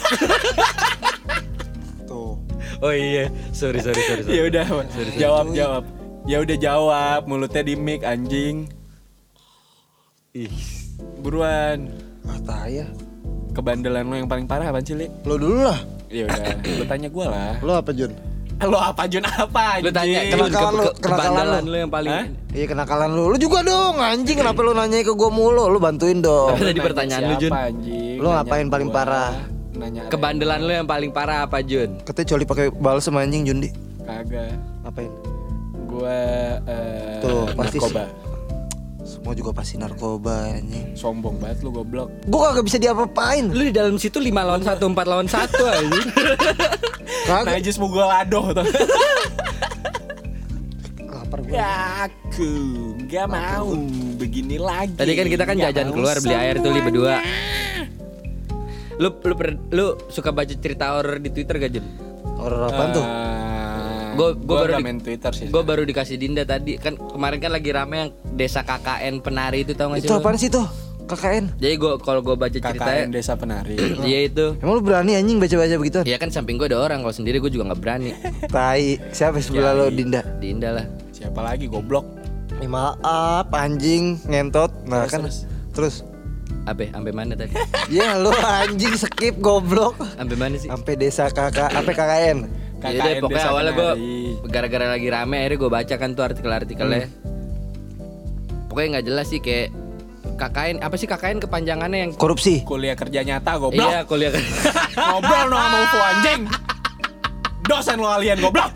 Tuh. 2.07 2.39
Oh 2.79 2.93
iya, 2.95 3.27
sorry 3.51 3.83
sorry 3.83 3.99
sorry. 3.99 4.23
sorry. 4.23 4.39
Ya 4.39 4.43
udah, 4.47 4.65
jawab 5.19 5.45
jawab. 5.51 5.83
Ya 6.23 6.37
udah 6.39 6.57
jawab, 6.57 7.19
mulutnya 7.27 7.67
di 7.67 7.75
mic 7.75 8.07
anjing. 8.07 8.71
Ih. 10.31 10.53
Buruan. 11.19 11.91
Ah 12.47 12.71
ya. 12.71 12.87
Kebandelan 13.51 14.07
lu 14.07 14.15
yang 14.15 14.29
paling 14.31 14.47
parah 14.47 14.71
apaan 14.71 14.87
sih, 14.87 14.95
Li? 14.95 15.11
Lo 15.27 15.35
dulu 15.35 15.67
lah. 15.67 15.79
Ya 16.07 16.31
udah, 16.31 16.55
lu 16.63 16.83
tanya 16.87 17.09
gua 17.11 17.25
lah. 17.27 17.53
Lo 17.59 17.75
apa 17.75 17.91
Jun? 17.91 18.30
Lu 18.61 18.77
apa 18.77 19.03
Jun 19.05 19.25
apa 19.25 19.79
Lu 19.79 19.89
tanya 19.89 20.21
anjing? 20.21 20.31
Jun, 20.31 20.39
Kenakalan 20.43 20.71
lu, 20.71 20.83
ke- 20.83 20.95
kenakalan 20.99 21.43
lu. 21.43 21.57
lu 21.65 21.77
yang 21.79 21.91
paling 21.91 22.11
Hah? 22.11 22.25
Iya 22.51 22.65
kenakalan 22.67 23.09
lu. 23.09 23.23
Lu 23.27 23.37
juga 23.37 23.59
dong 23.61 23.95
anjing 23.97 24.37
kenapa 24.37 24.59
lu 24.59 24.71
nanya 24.71 24.97
ke 24.99 25.11
gue 25.11 25.29
mulu? 25.29 25.65
Lu 25.65 25.77
bantuin 25.77 26.19
dong. 26.19 26.53
Apa 26.53 26.63
tadi 26.63 26.79
pertanyaan 26.79 27.21
lu, 27.23 27.35
Jun? 27.37 27.51
anjing? 27.51 28.15
Lu 28.15 28.27
ngapain 28.27 28.67
paling 28.67 28.87
gua. 28.87 28.95
parah? 28.95 29.31
Nanya 29.71 30.01
kebandelan 30.07 30.59
lu 30.61 30.71
yang 30.75 30.85
paling 30.85 31.09
parah 31.09 31.41
apa 31.41 31.59
Jun? 31.59 31.97
Katanya 32.01 32.27
coli 32.29 32.45
pakai 32.45 32.65
balsem 32.71 33.13
anjing 33.15 33.43
Jundi. 33.43 33.69
kagak. 34.01 34.53
Ngapain? 34.83 35.11
Gua 35.83 36.17
eh 36.63 37.19
Tuh, 37.19 37.43
pasti 37.51 37.77
narkoba. 37.77 38.03
Semua 39.21 39.37
juga 39.37 39.53
pasti 39.53 39.77
narkoba 39.77 40.49
anjing. 40.49 40.97
Sombong 40.97 41.37
banget 41.37 41.61
lu 41.61 41.69
goblok. 41.69 42.09
Gue 42.25 42.41
kagak 42.41 42.65
bisa 42.65 42.81
diapa-apain. 42.81 43.53
Lu 43.53 43.61
di 43.61 43.69
dalam 43.69 44.01
situ 44.01 44.17
5 44.17 44.33
lawan 44.33 44.65
1, 44.65 44.81
4 44.81 44.97
lawan 45.05 45.27
1 45.29 45.37
aja. 45.61 46.01
Kagak. 47.29 47.53
Najis 47.53 47.77
mugol 47.77 48.09
adoh 48.09 48.49
tuh. 48.49 48.65
Lapar 51.05 51.39
gue. 51.45 51.53
Ya, 51.53 52.09
Aku 52.09 52.49
nggak 52.97 53.27
mau 53.29 53.69
begini 54.17 54.57
lagi. 54.57 54.97
Tadi 54.97 55.13
kan 55.13 55.27
kita 55.29 55.43
kan 55.45 55.53
Nggak 55.53 55.69
jajan 55.69 55.85
mau 55.85 55.95
keluar 56.01 56.17
beli 56.17 56.35
air 56.35 56.55
tuh 56.57 56.71
li 56.73 56.81
berdua. 56.81 57.15
Lu 58.97 59.21
lu 59.21 59.33
per- 59.37 59.61
lu 59.69 59.85
suka 60.09 60.33
baca 60.33 60.53
cerita 60.57 60.97
horor 60.97 61.21
di 61.21 61.29
Twitter 61.29 61.61
gak 61.61 61.69
Jun? 61.69 61.85
Horor 62.41 62.73
apaan 62.73 62.89
tuh? 62.89 63.05
Gua- 64.13 64.35
gua 64.35 64.57
baru 64.61 64.73
di- 64.77 64.83
main 64.83 64.97
Twitter 64.97 65.31
sih. 65.31 65.47
Gue 65.47 65.61
baru 65.61 65.81
dikasih 65.81 66.15
Dinda 66.15 66.43
tadi 66.43 66.75
kan 66.75 66.95
kemarin 66.95 67.37
kan 67.37 67.51
lagi 67.51 67.69
rame 67.69 67.95
yang 67.97 68.09
desa 68.31 68.61
KKN 68.61 69.19
penari 69.19 69.61
itu 69.61 69.71
tau 69.71 69.89
gak 69.89 69.99
sih? 69.99 70.07
Itu 70.07 70.15
apaan 70.15 70.35
sih 70.35 70.47
tuh? 70.47 70.65
KKN. 71.03 71.45
Jadi 71.57 71.75
gue 71.75 71.91
kalau 71.99 72.21
gue 72.21 72.33
baca 72.33 72.51
KKN 72.51 72.71
ceritanya, 72.71 73.03
Desa 73.09 73.33
Penari. 73.35 73.75
dia 73.75 74.19
itu. 74.29 74.55
Emang 74.57 74.73
lu 74.75 74.81
berani 74.81 75.11
anjing 75.13 75.37
baca-baca 75.37 75.75
begituan? 75.75 76.03
Ya 76.05 76.15
kan 76.15 76.29
samping 76.29 76.55
gue 76.55 76.65
ada 76.65 76.79
orang 76.79 77.03
kalau 77.03 77.11
sendiri 77.11 77.37
gue 77.37 77.49
juga 77.49 77.67
nggak 77.67 77.79
berani. 77.79 78.15
Tai. 78.47 79.11
Siapa 79.11 79.37
sebelah 79.37 79.73
lo 79.73 79.85
Dinda? 79.87 80.23
Dinda 80.37 80.71
lah. 80.71 80.85
Siapa 81.11 81.39
lagi 81.39 81.67
goblok? 81.67 82.07
Eh, 82.57 82.65
maaf 82.65 83.49
anjing 83.51 84.23
ngentot. 84.23 84.71
Nah 84.85 85.03
Terus, 85.03 85.11
kan 85.11 85.19
terus. 85.21 85.37
terus. 85.71 85.95
Ape, 86.63 86.87
sampai 86.87 87.09
mana 87.09 87.33
tadi? 87.33 87.57
Ya 87.91 88.15
lu 88.15 88.31
anjing 88.31 88.93
skip 88.93 89.35
goblok. 89.35 89.97
Sampai 90.13 90.37
mana 90.37 90.55
sih? 90.55 90.69
Sampai 90.69 90.93
desa 90.95 91.27
kakak 91.27 91.73
apa 91.73 91.91
KKN. 91.91 92.37
Ya 92.81 92.97
udah, 92.97 93.05
KKN 93.05 93.21
pokoknya 93.21 93.37
Desa 93.37 93.49
awalnya 93.53 93.71
gue 93.77 93.91
gara-gara 94.49 94.85
lagi 94.89 95.07
rame 95.07 95.35
akhirnya 95.37 95.57
gue 95.61 95.69
baca 95.69 95.95
kan 96.01 96.09
tuh 96.17 96.23
artikel-artikelnya. 96.25 97.05
Pokoknya 98.67 98.87
nggak 98.97 99.05
jelas 99.05 99.27
sih 99.29 99.37
kayak 99.37 99.69
KKN 100.41 100.81
apa 100.81 100.95
sih 100.97 101.05
KKN 101.05 101.37
kepanjangannya 101.45 101.99
yang 102.01 102.11
Korupsi. 102.17 102.65
Kuliah 102.65 102.97
kerja 102.97 103.21
nyata 103.21 103.61
goblok. 103.61 103.85
Iya 103.85 104.01
kuliah 104.09 104.33
kan. 104.33 104.43
Ngobrol 105.13 105.45
no 105.53 105.57
sama 105.57 105.77
UFO 105.85 105.99
anjing. 106.01 106.41
Dosen 107.69 107.97
lo 108.01 108.09
alien 108.09 108.41
goblok. 108.41 108.71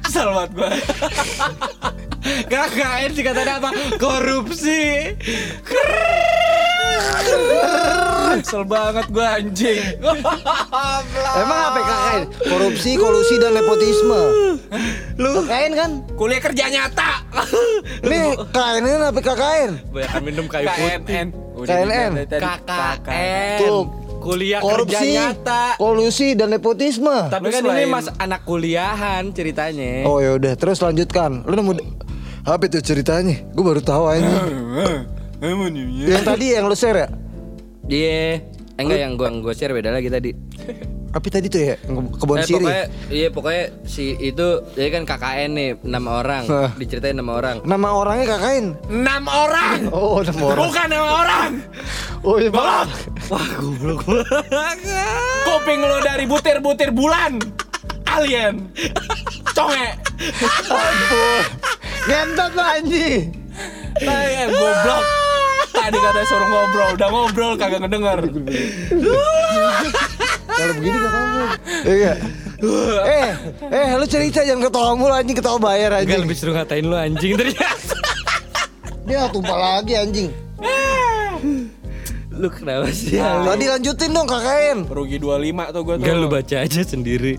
Kesel 0.00 0.28
banget 0.32 0.50
gue. 0.56 0.70
KKN 2.48 3.10
sih 3.12 3.24
katanya 3.24 3.52
apa? 3.60 3.70
Korupsi. 4.00 5.12
Kesel 8.32 8.64
banget 8.64 9.06
gue 9.06 9.26
anjing. 9.26 9.80
Emang 11.40 11.60
apa 11.66 11.80
KKN? 11.80 12.22
Korupsi, 12.40 12.90
kolusi 12.94 13.34
dan 13.36 13.52
nepotisme. 13.52 14.22
Lu 15.16 15.28
KKN 15.40 15.72
kan? 15.74 15.90
Kuliah 16.14 16.40
kerja 16.40 16.64
nyata. 16.66 17.10
Nih 18.08 18.22
KKN 18.48 18.82
ini 18.82 18.96
apa 19.02 19.20
KKN? 19.20 19.70
Banyak 19.90 20.22
minum 20.22 20.46
kayu 20.46 20.66
putih. 20.68 21.00
KNN. 21.04 21.26
KNN. 21.58 22.12
KKN. 22.30 23.58
Tuh. 23.60 23.84
Kuliah 24.20 24.60
Korupsi, 24.60 25.16
kerja 25.16 25.32
nyata. 25.32 25.62
kolusi 25.74 26.36
dan 26.36 26.52
nepotisme. 26.52 27.32
Tapi 27.32 27.40
Lu 27.40 27.50
kan 27.50 27.62
ini 27.62 27.68
selain- 27.72 27.88
mas 27.88 28.08
anak 28.14 28.44
kuliahan 28.44 29.32
ceritanya. 29.32 30.04
Oh 30.04 30.20
ya 30.20 30.36
udah, 30.36 30.52
terus 30.54 30.76
lanjutkan. 30.78 31.40
Lu 31.40 31.56
nemu 31.56 31.72
apa 32.44 32.62
itu 32.62 32.84
ceritanya? 32.84 33.40
Gue 33.50 33.64
baru 33.64 33.80
tahu 33.80 34.04
aja. 34.06 34.28
yang 35.40 36.22
tadi 36.22 36.46
yang 36.52 36.64
lu 36.64 36.76
share 36.76 36.98
ya? 36.98 37.08
Iya. 37.86 38.44
Eh, 38.76 38.82
enggak 38.82 38.98
yang 38.98 39.12
gua 39.14 39.28
gua 39.34 39.52
share 39.52 39.72
beda 39.72 39.90
lagi 39.90 40.08
tadi. 40.08 40.30
Apa 41.10 41.26
tadi 41.26 41.50
tuh 41.50 41.58
ya? 41.58 41.74
Kebon 41.90 42.38
Eh, 42.38 42.46
siri. 42.46 42.54
pokoknya 42.62 42.84
iya 43.10 43.28
pokoknya 43.28 43.64
si 43.82 44.14
itu 44.14 44.46
jadi 44.72 44.88
kan 44.94 45.02
KKN 45.04 45.50
nih 45.50 45.70
enam 45.82 46.04
orang 46.06 46.44
diceritain 46.78 47.18
enam 47.18 47.28
orang 47.28 47.56
Nama 47.60 47.88
orangnya 47.90 48.26
KKN. 48.30 48.66
Enam 48.86 49.24
orang. 49.26 49.78
Oh, 49.90 50.22
nama 50.22 50.42
orang. 50.46 50.60
Bukan 50.62 50.86
nama 50.86 51.08
orang. 51.18 51.50
Oh 52.22 52.36
iya 52.36 52.50
bang. 52.52 52.88
Wah 53.26 53.48
goblok. 53.58 54.00
Kuping 55.42 55.80
lu 55.80 55.98
dari 55.98 56.24
butir-butir 56.24 56.94
bulan. 56.94 57.42
Alien. 58.06 58.70
Conge. 59.50 59.88
Ampun. 60.68 61.42
Ngentot 62.06 62.50
lo 62.54 62.62
anjing. 62.62 63.22
Nah, 63.98 64.20
goblok. 64.46 65.04
Tadi 65.70 65.96
kata 65.96 66.20
suruh 66.24 66.46
ngobrol, 66.46 66.88
udah 66.94 67.08
ngobrol 67.08 67.52
kagak 67.54 67.80
ngedenger. 67.80 68.18
Kalau 70.50 70.72
begini 70.76 70.96
gak 70.98 71.10
apa-apa. 71.10 71.44
Iya. 71.86 72.12
Eh, 73.00 73.30
eh 73.72 73.86
lu 73.96 74.04
cerita 74.04 74.44
jangan 74.44 74.68
ketawa 74.68 74.92
mulu 74.92 75.14
anjing 75.16 75.32
ketawa 75.32 75.56
bayar 75.56 75.96
Enggak 75.96 76.04
anjing. 76.04 76.20
lebih 76.20 76.36
seru 76.36 76.52
ngatain 76.52 76.84
lu 76.84 76.92
anjing 76.92 77.32
ternyata. 77.32 77.96
Dia 79.08 79.26
tumpah 79.32 79.56
lagi 79.56 79.96
anjing. 79.96 80.28
Lu 82.30 82.48
kenapa 82.48 82.88
sih? 82.88 83.16
Tadi 83.16 83.64
lanjutin 83.64 84.10
dong 84.12 84.24
KKN. 84.24 84.78
Rugi 84.88 85.16
25 85.16 85.24
tuh 85.72 85.82
gue 85.82 85.94
tuh. 85.96 86.04
Enggak 86.04 86.16
lu 86.16 86.26
baca 86.28 86.56
aja 86.60 86.80
sendiri. 86.84 87.34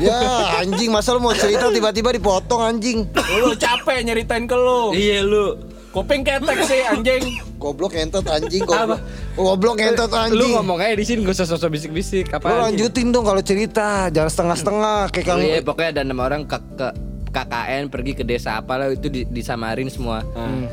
Ya 0.00 0.18
anjing 0.56 0.88
masa 0.88 1.12
lu 1.12 1.20
mau 1.20 1.32
cerita 1.32 1.68
tiba-tiba 1.68 2.08
dipotong 2.08 2.60
anjing. 2.64 3.04
Lu 3.36 3.52
capek 3.52 4.00
nyeritain 4.02 4.48
ke 4.48 4.56
lu. 4.56 4.96
Iya 4.96 5.20
lu. 5.20 5.56
Kuping 5.92 6.24
ketek 6.24 6.58
sih 6.64 6.80
anjing. 6.82 7.22
Goblok 7.60 7.92
entot 7.92 8.24
anjing 8.24 8.64
goblok. 8.64 9.00
Goblok 9.32 9.76
entot 9.78 10.08
Lu 10.08 10.16
anjing. 10.18 10.52
ngomong 10.56 10.80
aja 10.80 10.96
di 10.96 11.04
sini 11.04 11.20
gak 11.22 11.36
usah 11.36 11.46
sosok 11.46 11.68
bisik-bisik 11.70 12.32
apa 12.32 12.48
Lu 12.48 12.56
lanjutin 12.64 13.12
dong 13.12 13.22
kalau 13.22 13.38
cerita, 13.38 14.08
jangan 14.08 14.30
setengah-setengah 14.32 15.00
kayak 15.10 15.24
Oh 15.24 15.30
kamu. 15.30 15.42
iya 15.44 15.58
pokoknya 15.60 15.90
ada 15.90 16.02
enam 16.02 16.18
orang 16.18 16.42
ke, 16.42 16.56
ke 16.74 16.88
KKN 17.28 17.88
pergi 17.88 18.12
ke 18.12 18.24
desa 18.24 18.56
apa 18.56 18.76
lah 18.76 18.88
itu 18.88 19.08
di, 19.08 19.24
disamarin 19.24 19.88
semua. 19.88 20.24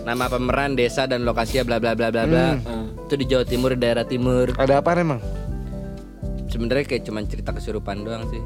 Nama 0.01 0.25
pemeran 0.25 0.73
desa 0.73 1.03
dan 1.03 1.23
lokasinya 1.23 1.63
bla 1.63 1.77
bla 1.77 1.91
bla 1.93 2.09
bla 2.09 2.23
bla. 2.23 2.47
Itu 3.05 3.15
di 3.15 3.27
Jawa 3.27 3.43
Timur 3.43 3.75
daerah 3.75 4.03
timur. 4.03 4.55
Ada 4.55 4.79
apa 4.79 4.91
emang? 4.93 5.19
Sebenarnya 6.47 6.83
kayak 6.85 7.03
cuman 7.03 7.27
cerita 7.27 7.51
kesurupan 7.51 8.01
doang 8.01 8.23
sih. 8.27 8.41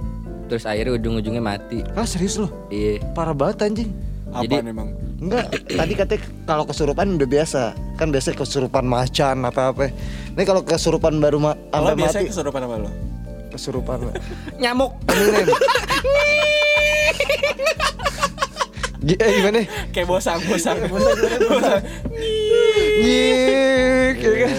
Terus 0.46 0.66
akhirnya 0.66 0.94
ujung-ujungnya 0.94 1.40
mati. 1.40 1.82
Ah 1.94 2.04
serius 2.04 2.36
lu? 2.36 2.50
Iya. 2.68 3.02
Parah 3.14 3.34
banget 3.34 3.62
anjing. 3.64 3.90
Apaan 4.30 4.68
emang? 4.68 4.90
Enggak, 5.24 5.46
tadi 5.56 5.94
katanya 5.96 6.20
kalau 6.44 6.64
kesurupan 6.68 7.16
udah 7.16 7.30
biasa. 7.30 7.62
Kan 7.96 8.12
biasa 8.12 8.36
kesurupan 8.36 8.84
macan 8.84 9.48
apa 9.48 9.72
apa. 9.72 9.88
Ini 10.36 10.44
kalau 10.44 10.68
kesurupan 10.68 11.16
baru 11.24 11.40
ma 11.40 11.56
Lo 11.72 11.96
sampai 11.96 12.04
mati 12.04 12.28
kesurupan 12.28 12.62
apa 12.68 12.76
lo? 12.84 12.92
kesurupan. 13.54 13.98
Nyamuk. 14.62 14.92
Eminem. 15.08 15.56
Gi- 19.04 19.20
eh, 19.20 19.32
gimana? 19.36 19.60
Kayak 19.92 20.08
bosang, 20.08 20.40
bosang. 20.48 20.80
bosang. 20.88 21.84
Nyik, 23.04 24.16
ya 24.16 24.32
kan? 24.44 24.52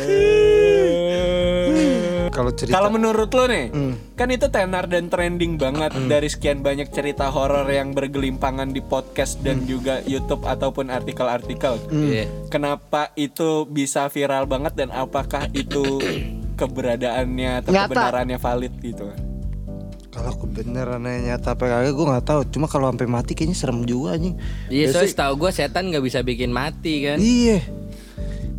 Kalau 2.34 2.50
cerita 2.50 2.74
Kalau 2.74 2.90
menurut 2.90 3.30
lo 3.30 3.46
nih, 3.46 3.70
Hmm. 3.70 3.94
kan 4.12 4.26
itu 4.26 4.50
tenar 4.50 4.84
dan 4.84 5.06
trending 5.06 5.54
banget 5.54 5.94
dari 6.04 6.26
sekian 6.26 6.60
banyak 6.60 6.90
cerita 6.90 7.30
horor 7.30 7.62
yang 7.64 7.94
bergelimpangan 7.94 8.68
di 8.68 8.82
podcast 8.82 9.38
dan 9.38 9.62
Hmm. 9.62 9.70
juga 9.70 9.94
YouTube 10.02 10.42
ataupun 10.42 10.90
artikel-artikel. 10.90 11.78
Iya. 11.88 12.26
Kenapa 12.50 13.14
itu 13.14 13.64
bisa 13.64 14.10
viral 14.10 14.44
banget 14.44 14.74
dan 14.74 14.90
apakah 14.90 15.46
itu 15.48 16.02
keberadaannya 16.58 17.62
atau 17.62 17.70
Nyata. 17.70 17.86
kebenarannya 17.88 18.38
valid 18.38 18.74
gitu? 18.82 19.06
kalau 20.10 20.30
kebenarannya 20.30 21.26
nyata 21.26 21.58
apa 21.58 21.66
kagak 21.66 21.90
gue 21.90 22.06
nggak 22.06 22.22
tahu. 22.24 22.40
Cuma 22.48 22.70
kalau 22.70 22.86
sampai 22.86 23.10
mati 23.10 23.34
kayaknya 23.34 23.58
serem 23.58 23.82
juga 23.82 24.14
anjing. 24.14 24.38
Iya, 24.70 24.94
soalnya 24.94 25.10
setahu 25.10 25.32
gue 25.36 25.50
setan 25.50 25.90
nggak 25.90 26.04
bisa 26.06 26.22
bikin 26.22 26.54
mati 26.54 27.02
kan. 27.02 27.18
Iya. 27.18 27.58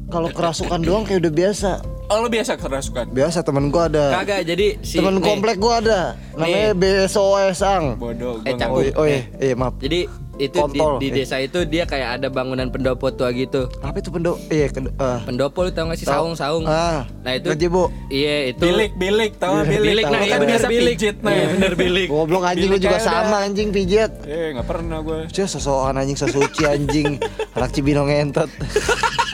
Kalau 0.05 0.29
kerasukan 0.29 0.83
doang 0.83 1.07
kayak 1.07 1.23
udah 1.23 1.31
biasa. 1.33 1.71
Oh 2.05 2.21
lo 2.21 2.29
biasa 2.29 2.53
kerasukan? 2.53 3.09
Biasa 3.09 3.41
temen 3.41 3.73
gua 3.73 3.89
ada. 3.89 4.21
Kagak 4.21 4.45
jadi 4.45 4.77
si 4.85 5.01
Temen 5.01 5.17
nih, 5.17 5.25
komplek 5.25 5.57
gua 5.57 5.81
ada. 5.81 6.01
Namanya 6.37 6.77
BSOS 6.77 7.59
Ang. 7.65 7.97
Bodoh. 7.97 8.45
Eh, 8.45 8.53
gua 8.53 8.59
cakep. 8.61 8.73
Oh, 8.73 8.81
iya, 8.81 8.91
oh 8.93 9.05
iya, 9.05 9.21
iya 9.41 9.53
maaf. 9.57 9.73
Jadi 9.81 10.05
itu 10.35 10.51
di, 10.51 10.59
Kontol, 10.59 10.99
di 10.99 11.07
eh. 11.07 11.13
desa 11.15 11.39
itu 11.39 11.63
dia 11.63 11.87
kayak 11.87 12.19
ada 12.19 12.27
bangunan 12.27 12.67
pendopo 12.67 13.07
tua 13.09 13.31
gitu. 13.31 13.71
Apa 13.79 14.03
itu 14.03 14.11
pendo? 14.11 14.35
Iya, 14.51 14.67
ah. 14.99 15.23
Pendopo 15.23 15.63
lu 15.63 15.71
tau 15.71 15.87
gak 15.87 15.97
sih 15.97 16.03
saung-saung? 16.05 16.67
Ah, 16.67 17.07
Nah 17.23 17.39
itu 17.39 17.55
gazebo. 17.55 17.87
Iya 18.11 18.51
itu 18.51 18.67
Bilik, 18.67 18.91
bilik, 18.99 19.31
tau 19.39 19.55
nggak 19.55 19.67
bilik? 19.71 19.87
Bilik, 19.87 20.05
nah 20.05 20.19
Lo 20.19 20.25
iya 20.27 20.29
kan 20.29 20.39
bener 20.43 20.51
biasa 20.51 20.67
bilik. 20.67 20.95
pijit 20.99 21.15
nah. 21.23 21.31
Iya, 21.31 21.45
bener 21.55 21.73
bilik. 21.81 22.07
Goblok 22.11 22.43
anjing 22.43 22.69
lu 22.69 22.77
juga 22.77 22.99
sama 22.99 23.23
udah. 23.31 23.45
anjing 23.47 23.69
pijet. 23.71 24.11
Eh 24.27 24.53
nggak 24.53 24.67
pernah 24.67 24.99
gue. 25.01 25.19
Cih 25.31 25.47
sosokan 25.47 25.95
anjing 25.97 26.19
sesuci 26.19 26.63
anjing. 26.67 27.09
Anak 27.55 27.71
Cibinong 27.71 28.11
ngentot. 28.11 28.51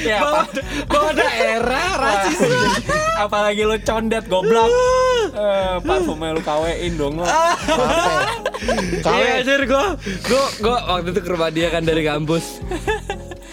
Ya 0.00 0.16
apa? 0.20 0.42
Bawa 0.84 1.10
daerah 1.12 1.88
rasis. 1.94 2.38
Apalagi 3.24 3.62
lu 3.62 3.76
condet 3.80 4.24
goblok. 4.26 4.70
Eh, 5.28 5.76
parfumnya 5.84 6.32
lu 6.32 6.40
kawein 6.40 6.96
dong 6.96 7.20
lo. 7.20 7.26
Kawe. 9.04 9.12
Iya 9.14 9.38
anjir 9.38 9.62
gua 9.64 9.94
gua 10.24 10.44
gua 10.58 10.76
waktu 10.88 11.12
itu 11.12 11.20
ke 11.20 11.30
rumah 11.30 11.48
dia 11.48 11.68
kan 11.68 11.84
dari 11.84 12.02
kampus. 12.02 12.58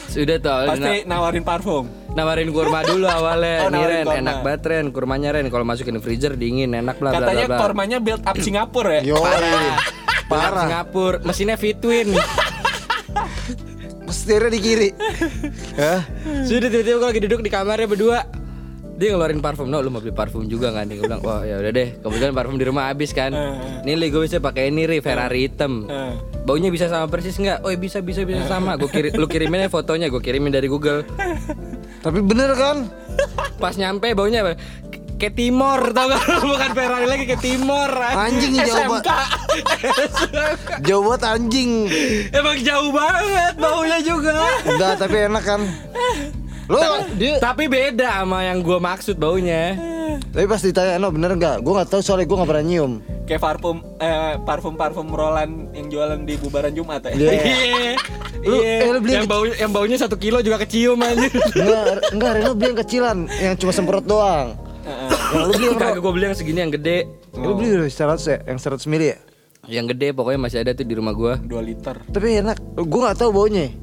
Sudah 0.07 0.39
tuh 0.39 0.65
Pasti 0.71 1.03
nawarin 1.03 1.43
parfum. 1.43 1.85
nawarin 2.09 2.49
kurma 2.49 2.81
dulu 2.81 3.05
awalnya. 3.05 3.67
Oh, 3.67 3.69
Nih 3.69 3.83
Ren, 3.83 4.01
kurma. 4.03 4.17
enak 4.17 4.37
banget 4.41 4.61
Ren, 4.65 4.85
kurmanya 4.89 5.29
Ren 5.31 5.45
kalau 5.45 5.61
masukin 5.61 5.99
freezer 5.99 6.33
dingin 6.33 6.73
enak 6.73 6.95
bla 6.95 7.11
bla 7.11 7.19
bla 7.19 7.27
Katanya 7.27 7.45
bla. 7.45 7.57
kormanya 7.59 7.97
build 7.99 8.23
up 8.23 8.35
Singapura 8.39 8.91
ya. 8.95 9.01
Yo, 9.05 9.19
Parah. 9.19 9.77
Parah. 10.25 10.65
Singapura, 10.65 11.17
mesinnya 11.21 11.59
Fitwin. 11.59 12.15
Setirnya 14.11 14.51
di 14.51 14.59
kiri. 14.61 14.89
Hah? 15.81 16.01
Sudah 16.45 16.69
tiba-tiba 16.69 16.97
gue 17.01 17.09
lagi 17.09 17.21
duduk 17.25 17.41
di 17.45 17.51
kamarnya 17.53 17.87
berdua 17.89 18.19
dia 18.95 19.11
ngeluarin 19.11 19.43
parfum, 19.43 19.67
no 19.67 19.83
lu 19.83 19.91
mau 19.91 19.99
beli 19.99 20.15
parfum 20.15 20.47
juga 20.47 20.71
nggak 20.71 20.83
nih? 20.87 20.95
Gue 21.03 21.05
bilang, 21.11 21.19
wah 21.19 21.43
ya 21.43 21.59
udah 21.59 21.71
deh, 21.75 21.99
kebetulan 21.99 22.31
parfum 22.31 22.55
di 22.55 22.63
rumah 22.63 22.87
habis 22.87 23.11
kan. 23.11 23.35
Nih 23.83 23.99
li 23.99 24.07
gue 24.07 24.23
bisa 24.23 24.39
pakai 24.39 24.71
ini 24.71 24.87
ri 24.87 25.03
Ferrari 25.03 25.51
hitam. 25.51 25.83
Eh. 25.91 26.15
Baunya 26.47 26.71
bisa 26.71 26.87
sama 26.87 27.11
persis 27.11 27.35
nggak? 27.35 27.67
Oh 27.67 27.75
bisa 27.75 27.99
bisa 27.99 28.23
bisa 28.23 28.47
sama. 28.47 28.79
Gue 28.79 28.87
kirim, 28.87 29.11
lu 29.19 29.27
kirimin 29.27 29.67
aja 29.67 29.71
fotonya, 29.71 30.07
gue 30.07 30.23
kirimin 30.23 30.55
dari 30.55 30.71
Google. 30.71 31.03
Tapi 31.99 32.19
bener 32.23 32.55
kan? 32.55 32.87
Pas 33.59 33.75
nyampe 33.75 34.15
baunya 34.15 34.47
apa? 34.47 34.55
Ke 35.15 35.31
Timor 35.31 35.95
tau 35.95 36.11
gak? 36.11 36.23
Bukan 36.51 36.69
Ferrari 36.75 37.07
lagi 37.07 37.25
ke 37.25 37.37
Timor. 37.39 37.87
Anjing 37.95 38.51
jauh 38.59 38.67
SMK. 38.67 38.91
banget. 38.91 39.03
Jauh 40.87 41.03
banget 41.07 41.23
anjing. 41.25 41.71
Emang 42.29 42.57
jauh 42.59 42.91
banget 42.91 43.53
baunya 43.55 43.97
juga. 44.03 44.35
Enggak, 44.67 44.93
tapi 44.99 45.15
enak 45.25 45.43
kan? 45.43 45.61
Lu 46.65 46.79
dia 47.15 47.37
Tapi 47.37 47.69
beda 47.69 48.25
sama 48.25 48.43
yang 48.43 48.59
gue 48.59 48.75
maksud 48.75 49.15
baunya. 49.15 49.77
tapi 50.15 50.47
pas 50.47 50.59
ditanya, 50.59 50.95
"No, 50.95 51.11
bener 51.11 51.31
enggak?" 51.31 51.59
Gua 51.59 51.79
nggak 51.79 51.91
tahu 51.91 51.99
soalnya 51.99 52.23
gua 52.23 52.37
nggak 52.39 52.49
pernah 52.49 52.65
nyium. 52.65 52.91
Kayak 53.23 53.41
parfum 53.41 53.77
eh, 53.99 54.35
parfum 54.41 54.73
parfum 54.73 55.07
Roland 55.07 55.71
yang 55.71 55.87
jualan 55.87 56.23
di 56.23 56.35
bubaran 56.35 56.71
Jumat 56.71 57.03
ya. 57.05 57.11
Iya. 57.11 57.31
Iya. 57.35 57.93
Lu, 58.41 58.55
eh, 58.57 58.79
lu 58.87 58.99
beli 58.99 59.11
yang 59.11 59.23
yang 59.23 59.27
baunya 59.27 59.55
yang 59.59 59.71
baunya 59.71 59.97
satu 59.99 60.15
kilo 60.15 60.39
juga 60.39 60.55
kecium 60.57 60.99
aja. 60.99 61.27
Enggak, 61.51 61.83
enggak 62.11 62.31
Reno 62.33 62.51
beli 62.53 62.67
yang 62.67 62.79
kecilan 62.79 63.17
yang 63.33 63.55
cuma 63.55 63.71
semprot 63.71 64.05
doang. 64.05 64.55
Yang 65.27 65.41
lu 65.41 65.51
beli 65.51 65.65
yang 65.69 65.77
Kagak 65.77 65.99
gue 65.99 66.11
beli 66.11 66.25
yang 66.25 66.35
segini 66.35 66.59
yang 66.59 66.71
gede. 66.71 66.97
Lu 67.33 67.53
beli 67.53 67.69
dari 67.71 67.87
100 67.87 68.19
ya, 68.23 68.37
yang 68.45 68.57
100 68.57 68.85
mili 68.85 69.07
ya? 69.07 69.17
Yang 69.65 69.85
gede 69.91 70.07
pokoknya 70.11 70.39
masih 70.39 70.57
ada 70.59 70.71
tuh 70.71 70.83
di 70.83 70.93
rumah 70.93 71.11
gua. 71.11 71.33
2 71.37 71.49
liter. 71.59 71.95
Tapi 72.05 72.37
enak. 72.39 72.57
Gua 72.77 72.99
nggak 73.03 73.17
tahu 73.17 73.31
baunya. 73.31 73.73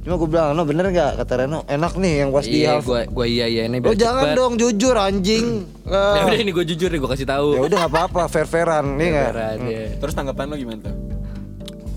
Cuma 0.00 0.14
gua 0.16 0.28
bilang, 0.28 0.48
"No, 0.52 0.62
bener 0.62 0.86
nggak?" 0.88 1.14
Kata 1.16 1.34
Reno, 1.36 1.62
"Enak 1.64 1.94
nih 1.94 2.12
yang 2.20 2.30
pas 2.30 2.42
di 2.42 2.58
Iya, 2.58 2.78
half." 2.78 2.82
gua 2.84 3.06
gua 3.06 3.22
iya 3.22 3.46
iya 3.46 3.66
ini 3.66 3.78
Lu 3.78 3.90
biar 3.90 3.94
jangan 3.96 4.22
cepet. 4.24 4.36
dong 4.36 4.52
jujur 4.56 4.94
anjing. 4.94 5.46
Ya 5.84 5.98
Ah. 6.14 6.24
udah 6.24 6.38
ini 6.38 6.50
gue 6.50 6.64
jujur 6.64 6.88
nih 6.88 6.96
gue 6.96 7.10
kasih 7.10 7.28
tahu. 7.28 7.48
Ya 7.52 7.60
udah 7.60 7.76
nggak 7.76 7.92
apa-apa, 7.92 8.22
fair-fairan 8.24 8.96
nih 8.96 9.08
nggak? 9.12 9.30
Beneran, 9.30 9.58
iya. 9.68 9.82
Terus 9.94 10.12
tanggapan 10.12 10.46
lo 10.46 10.56
gimana 10.56 10.78
tuh? 10.80 10.94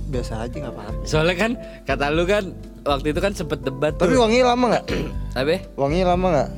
Biasa 0.06 0.34
aja 0.42 0.56
nggak 0.58 0.74
apa-apa. 0.74 1.02
Soalnya 1.04 1.36
kan 1.36 1.52
kata 1.82 2.06
lu 2.10 2.24
kan 2.26 2.44
waktu 2.84 3.08
itu 3.10 3.20
kan 3.20 3.32
sempet 3.32 3.62
debat 3.62 3.94
tuh. 3.94 4.04
Tapi 4.04 4.18
wangi 4.18 4.42
lama 4.42 4.66
nggak? 4.68 4.86
Tapi 5.38 5.56
Wangi 5.74 6.02
lama 6.02 6.26
nggak? 6.28 6.50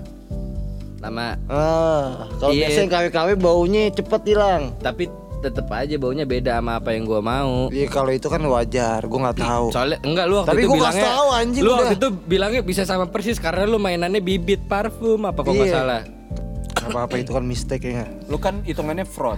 Lama 0.98 1.38
Ah, 1.46 2.26
kalau 2.36 2.52
Iya. 2.52 2.68
biasanya 2.68 2.88
KW-KW 2.90 3.30
baunya 3.36 3.82
cepet 3.90 4.22
hilang. 4.26 4.74
tapi 4.78 5.06
tetep 5.38 5.70
aja 5.70 5.96
baunya 5.96 6.26
beda 6.26 6.58
sama 6.58 6.76
apa 6.76 6.92
yang 6.92 7.06
gua 7.06 7.22
mau. 7.22 7.70
Iya 7.70 7.86
kalau 7.88 8.10
itu 8.10 8.26
kan 8.26 8.42
wajar, 8.42 9.06
gua 9.06 9.20
nggak 9.24 9.38
tahu. 9.40 9.66
Soalnya 9.70 10.02
enggak 10.02 10.26
lu 10.26 10.36
waktu 10.36 10.50
Tapi 10.50 10.60
itu 10.60 10.68
gua 10.68 10.78
bilangnya 10.80 11.06
tahu, 11.08 11.28
anjing, 11.32 11.62
Lu 11.62 11.70
udah. 11.70 11.78
waktu 11.80 11.96
itu 11.96 12.08
bilangnya 12.26 12.62
bisa 12.64 12.82
sama 12.84 13.06
persis 13.06 13.38
karena 13.38 13.64
lu 13.64 13.78
mainannya 13.78 14.18
bibit 14.18 14.66
parfum 14.66 15.22
apa 15.24 15.38
kok 15.38 15.52
nggak 15.52 15.70
Iya. 15.70 15.78
salah. 15.78 16.02
Apa-apa 16.80 17.16
itu 17.18 17.32
kan 17.32 17.44
mistake 17.44 17.86
ya? 17.86 18.10
Lu 18.26 18.38
kan 18.38 18.64
hitungannya 18.64 19.06
fraud. 19.06 19.38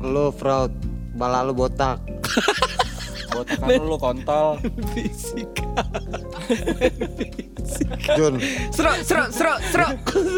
Lu 0.00 0.30
fraud, 0.30 0.72
bala 1.12 1.42
lu 1.42 1.52
botak. 1.52 2.00
Botakan 3.34 3.68
lu 3.80 3.96
kontol. 3.96 4.48
Fisika. 4.92 5.66
Jun, 8.14 8.36
Serok 8.70 8.96
serok 9.02 9.28
serok 9.30 9.58
serok. 9.64 9.92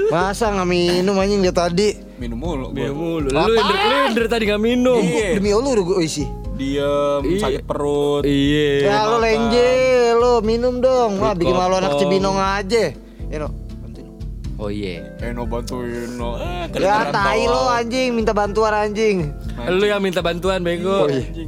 masa 0.08 0.48
nggak 0.48 0.64
minum 0.64 1.16
anjing 1.16 1.40
dia 1.40 1.52
tadi? 1.52 1.98
Minum 2.16 2.38
mulu 2.38 2.64
gua. 2.70 2.76
Minum 2.78 2.96
mulu. 2.96 3.28
Lu 3.28 3.52
yang 3.52 3.66
dari, 3.66 4.14
dari 4.14 4.28
tadi 4.28 4.44
nggak 4.46 4.62
minum. 4.62 4.98
Iya. 4.98 5.36
Demi 5.36 5.50
Allah 5.50 5.70
udah 5.70 5.84
gue 5.84 5.98
isi. 6.00 6.24
Diem, 6.56 7.20
Iya. 7.26 7.40
sakit 7.42 7.62
perut. 7.62 8.22
Iya. 8.24 8.72
Ya 8.82 8.98
lu 9.04 9.16
lenje, 9.18 9.70
lu 10.14 10.32
minum 10.40 10.80
dong. 10.80 11.20
Wah, 11.20 11.36
bikin 11.36 11.52
malu 11.52 11.76
anak 11.76 11.92
kopong. 11.92 12.08
Cibinong 12.08 12.38
aja. 12.38 12.96
Ya 13.26 13.36
no, 13.36 13.52
bantuin. 13.76 14.08
Oh 14.56 14.70
iya. 14.70 15.04
Eno 15.20 15.44
bantuin 15.44 16.08
no. 16.16 16.40
Eh, 16.40 16.64
Ya 16.78 17.10
tai 17.10 17.44
lo 17.44 17.68
anjing 17.68 18.14
minta 18.14 18.32
bantuan 18.32 18.72
anjing. 18.72 19.28
Lu 19.66 19.84
yang 19.84 20.00
minta 20.00 20.24
bantuan 20.24 20.64
bego. 20.64 21.04
Oh, 21.04 21.08
iya. 21.10 21.44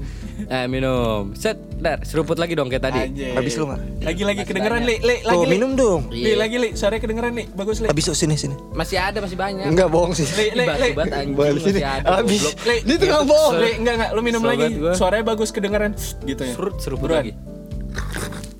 Eh 0.48 0.64
minum. 0.64 1.36
Set, 1.36 1.60
dar, 1.76 2.00
seruput 2.08 2.40
lagi 2.40 2.56
dong 2.56 2.72
kayak 2.72 2.88
tadi. 2.88 3.12
Habis 3.36 3.60
lu 3.60 3.68
nggak? 3.68 3.80
Lagi 4.00 4.22
lagi 4.24 4.42
kedengeran 4.48 4.80
li, 4.80 4.96
li, 4.96 5.16
lagi 5.20 5.36
Tuh 5.36 5.44
li. 5.44 5.52
minum 5.52 5.76
dong. 5.76 6.08
Li, 6.08 6.32
lagi 6.32 6.56
li, 6.56 6.68
suaranya 6.72 7.04
kedengeran 7.04 7.36
li. 7.36 7.44
Bagus 7.52 7.84
li. 7.84 7.86
Habis 7.92 8.08
oh, 8.08 8.16
sini 8.16 8.32
sini. 8.32 8.56
Masih 8.72 8.96
ada, 8.96 9.20
masih 9.20 9.36
banyak. 9.36 9.68
Enggak 9.68 9.92
bohong 9.92 10.16
sih. 10.16 10.24
Li, 10.24 10.56
li, 10.56 10.64
li. 10.64 10.90
Balik 11.36 11.60
sini. 11.60 11.84
Habis. 11.84 12.56
Li, 12.64 12.76
Ini 12.80 12.94
tukang 12.96 13.28
bohong. 13.28 13.60
Li, 13.60 13.72
enggak 13.76 13.94
enggak, 14.00 14.10
lu 14.16 14.20
minum 14.24 14.40
lagi. 14.40 14.72
Suaranya 14.96 15.24
bagus 15.36 15.52
kedengeran 15.52 15.92
gitu 16.24 16.40
ya. 16.40 16.54
Serut, 16.56 16.74
seruput 16.80 17.12
lagi. 17.12 17.36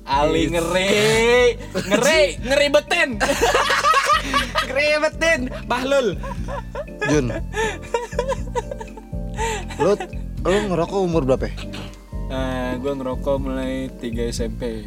Ali 0.05 0.45
ngeri, 0.53 1.57
ngeri, 1.73 2.21
ngeribetin. 2.41 3.09
ngeribetin, 4.69 5.39
Bahlul. 5.65 6.17
Jun. 7.09 7.33
Lu 9.81 9.91
lu 10.45 10.57
ngerokok 10.71 10.99
umur 11.03 11.25
berapa? 11.25 11.49
ya? 11.49 11.53
Gua 12.77 12.93
ngerokok 12.93 13.35
mulai 13.41 13.89
3 13.97 14.29
SMP. 14.29 14.85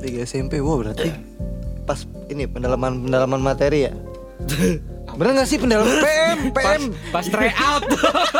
3 0.00 0.24
SMP. 0.24 0.64
Wow, 0.64 0.80
berarti 0.80 1.12
pas 1.84 2.02
ini 2.32 2.48
pendalaman 2.48 3.04
pendalaman 3.04 3.40
materi 3.44 3.90
ya. 3.90 3.92
Bener 5.16 5.32
gak 5.38 5.48
sih 5.48 5.56
pendalaman 5.56 5.96
PM? 6.06 6.38
PM 6.52 6.82
Pas 7.08 7.24
try 7.24 7.48
out. 7.56 7.84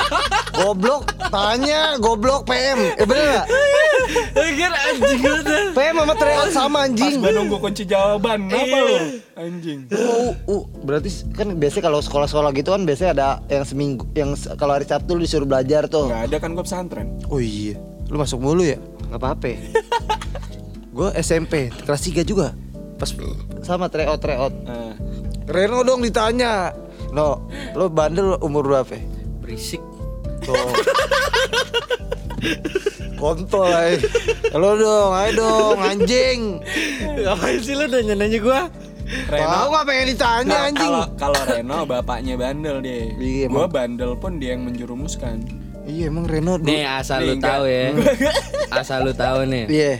Goblok 0.56 1.08
Tanya 1.28 1.96
Goblok 2.00 2.48
PM 2.48 2.96
Eh 2.96 3.06
bener 3.08 3.24
gak? 3.40 3.46
Kan 4.36 4.72
anjing. 4.72 5.20
PM 5.72 5.94
sama 5.96 6.14
tryout 6.16 6.50
sama 6.52 6.78
Pas 6.84 6.86
anjing 6.88 7.16
gua 7.20 7.32
nunggu 7.32 7.56
kunci 7.58 7.82
jawaban, 7.88 8.48
apa 8.48 8.76
lu? 8.76 8.96
Anjing. 9.36 9.88
Oh, 9.92 10.32
uh, 10.48 10.62
berarti 10.84 11.10
kan 11.32 11.56
biasanya 11.56 11.84
kalau 11.92 12.00
sekolah-sekolah 12.00 12.50
gitu 12.56 12.72
kan 12.72 12.84
biasanya 12.84 13.10
ada 13.16 13.28
yang 13.52 13.64
seminggu 13.64 14.04
yang 14.16 14.32
kalau 14.56 14.76
hari 14.76 14.84
Sabtu 14.88 15.16
lu 15.16 15.24
disuruh 15.24 15.48
belajar 15.48 15.88
tuh. 15.88 16.08
Enggak 16.08 16.24
ada 16.28 16.36
kan 16.40 16.50
gua 16.56 16.64
pesantren. 16.64 17.08
Oh 17.28 17.40
iya, 17.40 17.76
lu 18.06 18.16
masuk 18.16 18.38
mulu 18.38 18.62
ya? 18.62 18.78
Nggak 19.08 19.18
apa-apa. 19.18 19.50
gue 20.96 21.08
SMP 21.18 21.68
kelas 21.72 22.02
3 22.02 22.22
juga. 22.22 22.54
Pas 22.96 23.12
sama 23.60 23.86
tryout 23.86 24.16
tryout. 24.18 24.54
Nah, 24.64 24.96
Reno 25.44 25.82
dong 25.82 26.00
ditanya. 26.00 26.72
No, 27.12 27.44
lo 27.72 27.86
bandel 27.86 28.40
umur 28.40 28.64
berapa? 28.64 28.96
Berisik. 29.40 29.80
Tuh. 30.42 30.56
Kontol 33.16 33.68
aja. 33.68 34.08
Lo 34.52 34.76
dong, 34.76 35.12
ayo 35.12 35.30
dong, 35.34 35.78
anjing. 35.78 36.60
Ngapain 37.16 37.60
sih 37.60 37.72
lu 37.72 37.86
nanya-nanya 37.86 38.38
gua? 38.40 38.60
Reno 39.06 39.46
Tahu 39.46 39.66
nggak 39.70 39.84
pengen 39.86 40.06
ditanya 40.10 40.50
Nah, 40.50 40.66
anjing? 40.66 40.92
kalau 41.16 41.40
Reno 41.46 41.78
bapaknya 41.86 42.34
bandel 42.34 42.82
dia. 42.82 43.06
Iya, 43.14 43.46
gua 43.48 43.64
emang. 43.64 43.72
bandel 43.72 44.12
pun 44.16 44.36
dia 44.36 44.52
yang 44.52 44.66
menjurumuskan. 44.66 45.44
Iya 45.86 46.10
emang 46.10 46.26
Reno 46.26 46.58
dulu. 46.58 46.66
Nih 46.66 46.82
asal 46.82 47.22
lu 47.22 47.26
Nih, 47.26 47.34
enggak. 47.38 47.50
tahu 47.52 47.64
ya. 47.64 47.86
Asal 48.82 48.98
lu 49.06 49.12
tahu 49.14 49.38
nih. 49.46 49.64
Iya. 49.66 49.92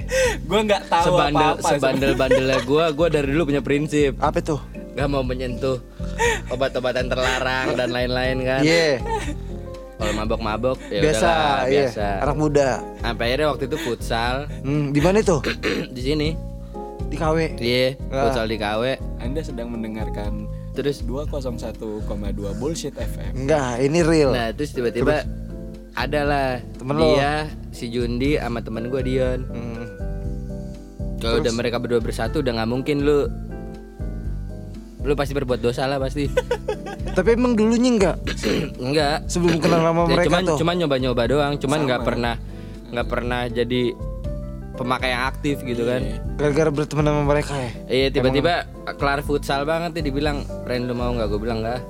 Gua 0.43 0.61
nggak 0.61 0.83
tahu 0.87 1.05
Sebandel 1.09 1.47
apa-apa. 1.55 1.69
sebandel-bandelnya 1.71 2.59
gua, 2.67 2.85
gua 2.91 3.07
dari 3.07 3.31
dulu 3.31 3.47
punya 3.47 3.63
prinsip. 3.63 4.19
Apa 4.19 4.43
tuh? 4.43 4.59
Gak 4.93 5.07
mau 5.07 5.23
menyentuh 5.23 5.79
obat-obatan 6.49 7.07
terlarang 7.07 7.73
dan 7.73 7.89
lain-lain 7.89 8.37
kan. 8.43 8.61
Iya. 8.61 8.99
Kalau 9.97 10.13
mabok-mabok 10.13 10.77
ya 10.89 11.01
biasa, 11.01 11.23
udahlah, 11.23 11.61
iya. 11.63 11.81
biasa. 11.87 12.07
Anak 12.21 12.37
muda. 12.37 12.69
Sampai 13.01 13.25
akhirnya 13.27 13.49
waktu 13.49 13.65
itu 13.65 13.77
futsal 13.79 14.35
Hmm, 14.61 14.91
di 14.91 15.01
mana 15.01 15.19
tuh? 15.23 15.41
di 15.97 16.03
sini. 16.03 16.29
Di 17.07 17.15
KW. 17.15 17.39
Iya, 17.57 17.95
Ah. 18.11 18.29
futsal 18.29 18.45
di 18.45 18.59
KW. 18.59 18.83
Anda 19.23 19.41
sedang 19.41 19.71
mendengarkan 19.71 20.51
Terus 20.75 21.01
201,2 21.01 21.81
bullshit 22.53 22.93
FM. 22.93 23.33
Enggak, 23.33 23.81
ini 23.81 24.05
real. 24.05 24.29
nah, 24.29 24.53
terus 24.53 24.77
tiba-tiba 24.77 25.25
adalah 25.97 26.61
Temen 26.77 26.95
lo. 26.95 27.17
dia 27.17 27.49
si 27.73 27.89
Jundi 27.89 28.37
sama 28.37 28.61
teman 28.61 28.87
gua 28.87 29.01
Dion. 29.01 29.41
Hmm. 29.49 29.85
Kalau 31.17 31.41
udah 31.41 31.53
mereka 31.53 31.81
berdua 31.81 31.99
bersatu 31.99 32.39
udah 32.39 32.53
nggak 32.55 32.71
mungkin 32.71 33.03
lu 33.03 33.27
lu 35.01 35.15
pasti 35.15 35.33
berbuat 35.33 35.59
dosa 35.59 35.87
lah 35.87 35.97
pasti. 35.97 36.29
Tapi 37.17 37.33
emang 37.33 37.57
dulunya 37.57 37.89
enggak 37.89 38.17
Enggak. 38.77 39.25
sebelum 39.33 39.57
kenal 39.57 39.81
sama 39.81 40.05
Ya, 40.05 40.09
mereka 40.13 40.27
cuman 40.29 40.43
tuh. 40.45 40.57
cuman 40.61 40.75
nyoba-nyoba 40.77 41.23
doang, 41.27 41.53
cuman 41.57 41.79
nggak 41.83 42.03
pernah 42.05 42.35
nggak 42.87 43.09
pernah 43.09 43.41
jadi 43.49 43.83
pemakai 44.77 45.09
yang 45.09 45.25
aktif 45.27 45.57
gitu 45.65 45.89
kan. 45.89 46.05
Gara-gara 46.37 46.69
berteman 46.69 47.09
sama 47.09 47.23
mereka 47.25 47.57
ya. 47.57 47.71
Iya 47.89 48.07
tiba-tiba 48.13 48.69
kelar 48.95 49.25
futsal 49.25 49.65
banget 49.65 49.97
nih 49.97 50.13
dibilang 50.13 50.45
Ren 50.69 50.85
lu 50.85 50.93
mau 50.93 51.09
nggak 51.11 51.27
gue 51.27 51.41
bilang 51.41 51.65
nggak 51.65 51.81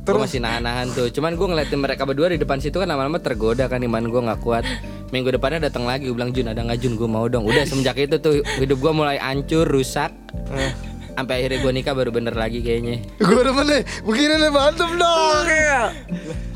Gue 0.00 0.16
masih 0.16 0.40
nahan-nahan 0.40 0.88
tuh. 0.96 1.12
Cuman 1.12 1.36
gue 1.36 1.46
ngeliatin 1.46 1.80
mereka 1.80 2.08
berdua 2.08 2.32
di 2.32 2.40
depan 2.40 2.56
situ 2.58 2.80
kan 2.80 2.88
lama-lama 2.88 3.20
tergoda 3.20 3.68
kan 3.68 3.84
Iman 3.84 4.08
gue 4.08 4.20
nggak 4.20 4.40
kuat. 4.40 4.64
Minggu 5.10 5.34
depannya 5.34 5.66
datang 5.66 5.90
lagi 5.90 6.06
Gue 6.06 6.14
bilang 6.14 6.30
Jun 6.30 6.48
ada 6.48 6.62
nggak 6.62 6.78
Jun? 6.80 6.94
Gue 6.96 7.08
mau 7.10 7.28
dong. 7.28 7.44
Udah 7.44 7.68
semenjak 7.68 8.00
itu 8.00 8.16
tuh 8.16 8.40
hidup 8.58 8.80
gue 8.80 8.92
mulai 8.96 9.20
hancur 9.20 9.68
rusak. 9.68 10.10
Eh. 10.56 10.72
Sampai 11.10 11.44
akhirnya 11.44 11.58
gue 11.60 11.72
nikah 11.74 11.92
baru 11.92 12.10
bener 12.14 12.32
lagi 12.32 12.64
kayaknya. 12.64 13.04
Gue 13.20 13.42
demen 13.44 13.66
nih, 13.68 13.82
begini 14.08 14.34
nih 14.40 14.50
mantep 14.50 14.88
dong. 14.96 15.44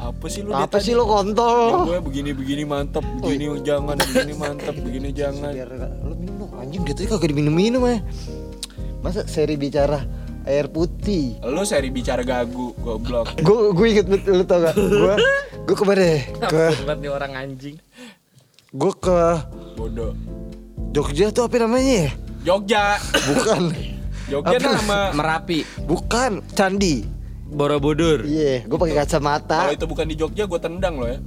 Apa 0.01 0.27
sih 0.31 0.41
lu 0.41 0.51
Apa 0.57 0.77
sih 0.81 0.97
lo 0.97 1.05
kontol? 1.05 1.85
Gue 1.85 2.01
begini-begini 2.01 2.65
mantap, 2.65 3.05
begini 3.21 3.61
jangan, 3.61 4.01
begini 4.01 4.33
mantap, 4.33 4.75
begini 4.81 5.09
jangan. 5.13 5.53
Biar 5.53 5.69
lo 6.01 6.15
minum. 6.17 6.49
Dong, 6.49 6.53
anjing 6.57 6.81
dia 6.87 6.95
tadi 6.97 7.13
kagak 7.13 7.29
diminum-minum 7.29 7.83
ya. 7.85 7.99
Masa 9.05 9.29
seri 9.29 9.61
bicara 9.61 10.24
air 10.45 10.69
putih? 10.69 11.37
Lu 11.41 11.65
seri 11.65 11.89
bicara 11.89 12.23
gagu, 12.23 12.73
goblok. 12.79 13.33
Gue 13.47 13.73
gue 13.73 13.87
inget 13.91 14.07
betul 14.07 14.41
lu 14.41 14.45
tau 14.45 14.61
gak? 14.61 14.75
Gue 14.77 15.15
gue 15.65 15.77
kemarin 15.77 16.21
ke 16.45 16.65
Buat 16.85 16.99
nih 17.01 17.11
orang 17.11 17.33
anjing 17.33 17.77
gue 18.75 18.93
ke 18.99 19.21
Bodoh. 19.79 20.13
Jogja 20.91 21.31
tuh 21.31 21.47
apa 21.47 21.57
namanya 21.63 22.07
ya? 22.07 22.11
Jogja. 22.43 22.99
Bukan, 23.31 23.71
Jogja 24.31 24.57
Apa? 24.59 24.71
nama. 24.79 25.01
Merapi 25.15 25.63
bukan 25.87 26.43
Candi. 26.53 27.07
Borobudur 27.55 28.27
Iya, 28.27 28.67
gue 28.67 28.79
pakai 28.79 28.97
kacamata. 28.99 29.71
Kalau 29.71 29.75
itu 29.79 29.87
bukan 29.87 30.07
di 30.11 30.17
Jogja, 30.19 30.45
gue 30.51 30.59
tendang 30.59 30.99
lo 30.99 31.07
ya. 31.07 31.19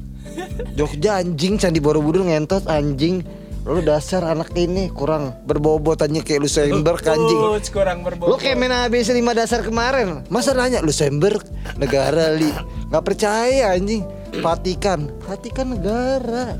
Jogja 0.75 1.23
anjing 1.23 1.55
Candi 1.55 1.79
Borobudur 1.79 2.27
ngentot 2.27 2.67
anjing. 2.67 3.23
Lu 3.67 3.83
dasar 3.83 4.23
anak 4.23 4.55
ini 4.55 4.87
kurang 4.87 5.35
berbobot 5.43 5.99
aja 5.99 6.23
kayak 6.23 6.47
Luxembourg 6.47 7.03
anjing. 7.03 7.39
Uh, 7.43 7.59
kurang 7.67 7.99
berbobot. 7.99 8.31
Lu 8.31 8.35
kayak 8.39 8.55
main 8.55 8.71
ABC 8.71 9.11
5 9.11 9.19
dasar 9.35 9.59
kemarin. 9.59 10.23
Masa 10.31 10.55
nanya 10.55 10.79
Luxembourg 10.79 11.43
negara 11.75 12.31
li. 12.31 12.47
Nggak 12.87 13.03
percaya 13.03 13.75
anjing. 13.75 14.07
Vatikan, 14.39 15.11
Vatikan 15.27 15.75
negara. 15.75 16.55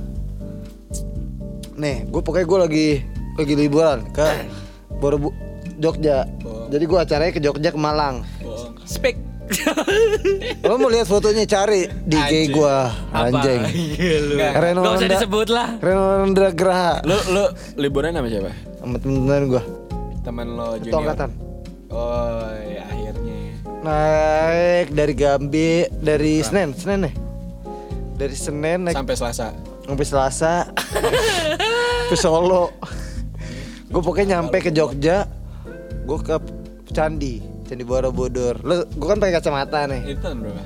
Nih, 1.80 2.04
gue 2.10 2.22
pokoknya 2.26 2.48
gue 2.48 2.60
lagi 2.60 2.88
lagi 3.40 3.54
liburan 3.56 4.04
ke 4.12 4.28
Borobu 5.00 5.32
Jogja. 5.80 6.28
Jadi 6.68 6.84
gue 6.84 7.00
acaranya 7.00 7.32
ke 7.32 7.40
Jogja 7.40 7.72
ke 7.72 7.80
Malang. 7.80 8.28
Spek 8.84 9.27
Lo 10.68 10.76
mau 10.76 10.88
lihat 10.88 11.06
fotonya 11.06 11.44
cari 11.44 11.88
di 12.02 12.16
IG 12.16 12.22
Anjing. 12.22 12.48
gue 12.52 12.78
anjing. 13.12 13.62
Reno 14.54 14.82
Gak 14.82 14.94
usah 14.98 15.10
disebut 15.10 15.48
lah 15.48 15.68
Reno 15.78 16.04
Rendra 16.20 16.50
Graha 16.52 17.00
Lu 17.02 17.16
lu 17.30 17.44
liburan 17.76 18.12
sama 18.12 18.28
siapa? 18.28 18.52
sama 18.78 18.96
temen-temen 18.98 19.44
gue. 19.50 19.64
Teman 20.22 20.48
lo 20.50 20.76
junior. 20.78 21.00
angkatan. 21.02 21.30
Oh, 21.88 22.36
ya 22.62 22.84
akhirnya. 22.86 23.38
Naik 23.80 24.88
dari 24.92 25.14
Gambi 25.14 25.70
dari 25.94 26.34
Senen, 26.42 26.72
Senen 26.74 27.00
nih. 27.02 27.14
Dari 28.14 28.34
Senen 28.34 28.80
naik 28.84 28.96
Sampai 28.96 29.16
Selasa. 29.16 29.48
sampai 29.82 30.04
Selasa 30.04 30.54
ke 32.06 32.16
Solo. 32.16 32.76
Gue 33.88 34.02
pokoknya 34.02 34.36
nyampe 34.38 34.60
ke 34.60 34.68
Jogja. 34.70 35.24
Gue 36.04 36.20
ke 36.20 36.36
Candi, 36.90 37.40
Candi 37.68 37.84
Borobudur. 37.84 38.56
Lo, 38.64 38.88
gue 38.88 39.08
kan 39.08 39.20
pakai 39.20 39.34
kacamata 39.36 39.84
nih. 39.86 40.02
Itu 40.08 40.20
tahun 40.24 40.38
berapa? 40.40 40.62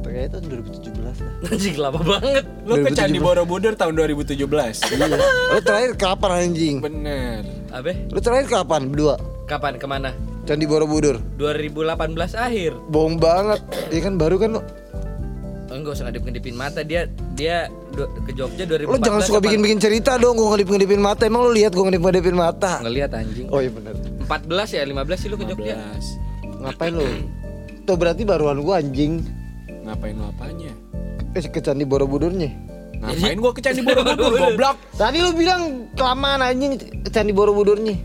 Pakai 0.00 0.20
itu 0.26 0.38
2017 0.42 0.98
lah. 0.98 1.14
Anjing 1.54 1.76
lama 1.78 2.00
banget 2.02 2.44
Lu 2.66 2.74
ke 2.82 2.90
Candi 2.90 3.18
Borobudur 3.18 3.72
tahun 3.78 3.94
2017. 3.94 4.34
Iya. 4.90 5.06
Lo 5.54 5.60
terakhir 5.62 5.92
kapan 5.94 6.30
anjing? 6.44 6.76
Bener. 6.82 7.46
Abe 7.70 8.10
Lo 8.10 8.18
terakhir 8.18 8.50
kapan 8.50 8.90
berdua? 8.90 9.14
kapan 9.46 9.78
ke 9.78 9.86
mana 9.86 10.10
Candi 10.42 10.66
Borobudur. 10.66 11.18
2018 11.38 12.34
akhir 12.34 12.72
Bohong 12.90 13.18
banget. 13.18 13.60
Iya 13.90 14.00
kan 14.06 14.14
baru 14.18 14.36
kan 14.38 14.50
lo. 14.58 14.62
Oh, 15.70 15.78
enggak 15.78 15.94
usah 15.94 16.10
ngedip-ngedipin 16.10 16.58
mata 16.58 16.82
dia 16.82 17.06
dia 17.38 17.70
ke 17.94 18.34
Jogja 18.34 18.66
2014 18.66 18.90
Lo 18.90 18.98
jangan 18.98 19.22
suka 19.22 19.38
bikin-bikin 19.38 19.78
cerita 19.78 20.18
dong. 20.18 20.34
Gue 20.34 20.50
ngedip-ngedipin 20.50 20.98
mata. 20.98 21.22
Emang 21.26 21.46
lo 21.46 21.54
lihat 21.54 21.70
gue 21.70 21.84
ngedip-ngedipin 21.86 22.34
mata? 22.34 22.82
ngelihat 22.82 23.14
anjing 23.14 23.46
Oh 23.50 23.62
iya 23.62 23.70
benar. 23.70 23.94
14 24.30 24.78
ya 24.78 24.82
15 24.86 24.94
sih 25.18 25.26
lu 25.26 25.34
ke 25.34 25.44
Jogja 25.44 25.74
15. 25.74 26.62
Ngapain 26.62 26.92
lo? 26.94 27.02
Tuh 27.82 27.96
berarti 27.98 28.22
baruan 28.22 28.62
gue 28.62 28.74
anjing. 28.74 29.26
Ngapain 29.82 30.14
lo 30.14 30.30
apanya? 30.30 30.70
Eh 31.34 31.42
ke 31.42 31.58
Candi 31.58 31.82
Borobudurnya. 31.82 32.50
Ngapain 33.00 33.38
gua 33.40 33.50
ke 33.50 33.64
Candi 33.64 33.80
Borobudur 33.80 34.30
goblok? 34.44 34.76
Tadi 34.94 35.18
lu 35.18 35.32
bilang 35.32 35.88
kelamaan 35.96 36.44
anjing 36.44 36.78
ke 36.78 37.10
Candi 37.10 37.32
Borobudurnya. 37.32 37.96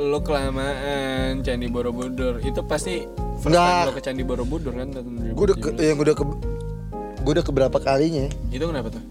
Lu 0.00 0.18
kelamaan 0.24 1.44
Candi 1.44 1.70
Borobudur. 1.70 2.40
Itu 2.40 2.66
pasti 2.66 3.04
first 3.38 3.52
Enggak. 3.52 3.68
time 3.68 3.86
lo 3.86 3.92
ke 3.94 4.02
Candi 4.02 4.22
Borobudur 4.24 4.72
kan 4.74 4.88
Gue 5.36 5.44
udah 5.52 5.56
ke, 5.60 5.68
2017. 5.76 5.88
yang 5.92 5.98
udah 6.00 6.14
ke 6.16 6.24
gue 7.24 7.32
udah 7.36 7.44
keberapa 7.46 7.78
kalinya? 7.78 8.26
Itu 8.48 8.64
kenapa 8.66 8.88
tuh? 8.90 9.02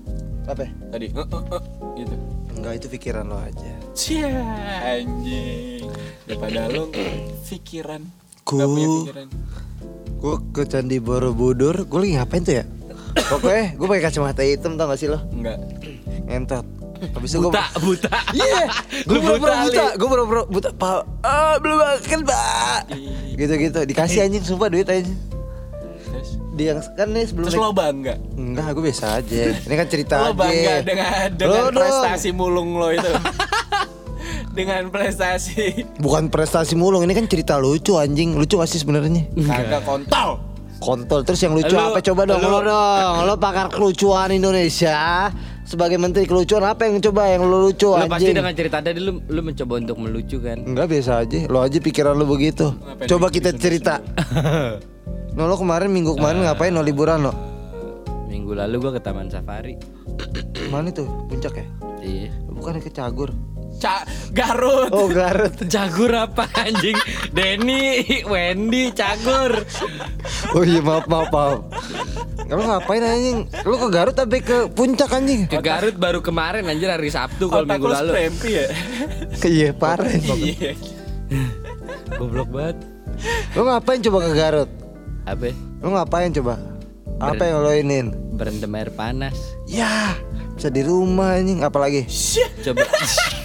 Apa? 0.43 0.67
Tadi 0.91 1.07
eh, 1.07 1.23
eh, 1.23 1.43
eh, 1.55 1.63
gitu. 2.03 2.15
Enggak 2.57 2.73
itu 2.81 2.87
pikiran 2.89 3.25
lo 3.29 3.37
aja. 3.37 3.71
Cia 3.93 4.27
anjing. 4.81 5.87
Daripada 6.23 6.71
lu 6.71 6.87
pikiran. 7.43 8.01
Ku-. 8.43 8.59
Gue 10.17 10.35
ke 10.51 10.63
Candi 10.63 10.97
Borobudur, 10.97 11.83
gue 11.83 11.99
lagi 11.99 12.13
ngapain 12.15 12.41
tuh 12.41 12.55
ya? 12.55 12.65
Pokoknya 13.13 13.75
gue 13.75 13.85
pakai 13.85 14.03
kacamata 14.03 14.41
hitam 14.41 14.73
tau 14.73 14.87
gak 14.87 14.97
sih 14.97 15.11
lo? 15.11 15.19
Enggak. 15.29 15.59
Ngentot. 16.25 16.65
Habis 17.03 17.35
itu 17.35 17.39
gue 17.41 17.51
Buta, 17.51 17.63
buta. 17.77 18.09
Iya, 18.31 18.63
gue 19.07 19.11
Lu 19.11 19.19
pura-pura 19.19 19.53
buta, 19.59 19.63
buta, 19.67 19.85
gue 19.93 20.07
pura-pura 20.07 20.41
buta. 20.47 20.69
Pak, 20.71 20.99
ah 21.21 21.55
belum 21.59 21.77
makan 21.77 22.19
pak. 22.23 22.81
Gitu-gitu, 23.35 23.79
dikasih 23.83 24.23
anjing 24.23 24.39
sumpah 24.41 24.71
duit 24.71 24.87
anjing. 24.87 25.19
Dia 26.53 26.71
yang 26.71 26.79
kan 26.93 27.09
nih 27.09 27.25
sebelum 27.25 27.49
terus 27.49 27.59
lo 27.59 27.73
bangga. 27.73 28.15
Enggak, 28.33 28.67
gue 28.71 28.83
biasa 28.85 29.19
aja. 29.19 29.41
Ini 29.59 29.73
kan 29.73 29.87
cerita 29.89 30.15
Lo 30.21 30.31
aja. 30.31 30.37
bangga 30.37 30.73
dengan 30.85 31.11
dengan 31.33 31.59
Lo 31.59 31.67
dong. 31.67 31.75
prestasi 31.75 32.29
mulung 32.31 32.77
lo 32.77 32.87
itu. 32.89 33.09
dengan 34.53 34.87
prestasi 34.87 35.83
Bukan 35.97 36.29
prestasi 36.29 36.73
mulung, 36.73 37.01
ini 37.01 37.11
kan 37.11 37.25
cerita 37.25 37.57
lucu 37.57 37.97
anjing. 37.97 38.33
Lucu 38.33 38.55
gak 38.55 38.69
sih 38.69 38.77
sebenarnya? 38.77 39.25
kagak 39.35 39.81
kontol. 39.81 40.39
Kontol 40.77 41.23
terus 41.23 41.39
yang 41.39 41.53
lucu 41.53 41.71
Lu- 41.71 41.79
apa 41.81 41.99
coba 41.99 42.21
dong 42.23 42.39
lu- 42.39 42.49
lo 42.49 42.59
dong. 42.61 43.13
Lo 43.23 43.33
pakar 43.35 43.67
kelucuan 43.67 44.29
Indonesia. 44.29 45.31
Sebagai 45.63 45.95
menteri 45.95 46.27
kelucuan 46.27 46.59
apa 46.61 46.83
yang 46.83 46.99
coba 47.01 47.23
yang 47.25 47.47
lo 47.47 47.63
lucu 47.63 47.87
Lu 47.87 48.03
pasti 48.03 48.27
anjing? 48.27 48.35
dengan 48.35 48.51
cerita 48.51 48.83
tadi 48.83 48.99
lu 48.99 49.23
lu 49.23 49.41
mencoba 49.41 49.79
untuk 49.79 49.95
melucu 49.97 50.37
kan. 50.37 50.59
Enggak 50.59 50.91
biasa 50.91 51.23
aja. 51.23 51.39
Lo 51.47 51.63
aja 51.63 51.79
pikiran 51.79 52.13
lo 52.13 52.27
begitu. 52.27 52.67
Ngapain 52.69 53.07
Coba 53.07 53.27
kita 53.27 53.49
cerita. 53.53 53.97
No 55.33 55.49
lo 55.49 55.57
kemarin 55.57 55.89
minggu 55.89 56.13
kemarin 56.13 56.45
ngapain 56.45 56.69
no 56.69 56.85
liburan 56.85 57.25
lo? 57.25 57.33
Minggu 58.29 58.53
lalu 58.53 58.75
gua 58.77 58.91
ke 58.93 59.01
Taman 59.01 59.33
Safari. 59.33 59.73
Mana 60.69 60.93
tuh? 60.93 61.09
Puncak 61.25 61.57
ya? 61.57 61.65
Iya. 61.99 62.29
Bukan 62.45 62.77
ke 62.77 62.93
Cagur. 62.93 63.33
Ca 63.79 64.03
Garut. 64.31 64.89
Oh 64.91 65.07
Garut. 65.07 65.53
Cagur 65.73 66.11
apa 66.11 66.47
anjing? 66.55 66.95
Denny, 67.29 68.03
Wendy, 68.23 68.91
Cagur. 68.91 69.61
Oh 70.55 70.63
iya 70.63 70.79
maaf 70.79 71.05
maaf 71.05 71.29
maaf. 71.29 71.59
Kamu 72.43 72.61
ngapain 72.63 73.01
anjing? 73.01 73.37
Lu 73.63 73.75
ke 73.77 73.87
Garut 73.89 74.15
tapi 74.15 74.39
ke 74.39 74.67
puncak 74.71 75.11
anjing? 75.11 75.47
Ke 75.47 75.59
Garut 75.59 75.95
baru 75.95 76.19
kemarin 76.19 76.67
anjir 76.67 76.91
hari 76.91 77.09
Sabtu 77.09 77.47
kalau 77.47 77.65
Otak 77.65 77.79
minggu 77.79 77.87
lalu. 77.89 78.11
sprempi 78.11 78.49
ya. 78.53 78.65
Iya 79.53 79.69
parah. 79.75 80.07
Iya. 80.07 80.73
Goblok 82.15 82.49
banget. 82.49 82.77
Lu 83.55 83.67
ngapain 83.67 83.99
coba 83.99 84.17
ke 84.23 84.31
Garut? 84.33 84.69
Apa? 85.23 85.51
Lu 85.83 85.89
ngapain 85.91 86.31
coba? 86.31 86.55
Apa 87.19 87.43
yang 87.45 87.63
lo 87.63 87.71
inin? 87.71 88.07
Berendam 88.35 88.75
air 88.75 88.91
panas. 88.91 89.35
Ya 89.67 90.15
bisa 90.53 90.69
di 90.69 90.85
rumah 90.85 91.35
anjing 91.35 91.65
apalagi? 91.65 92.05
Coba. 92.63 92.85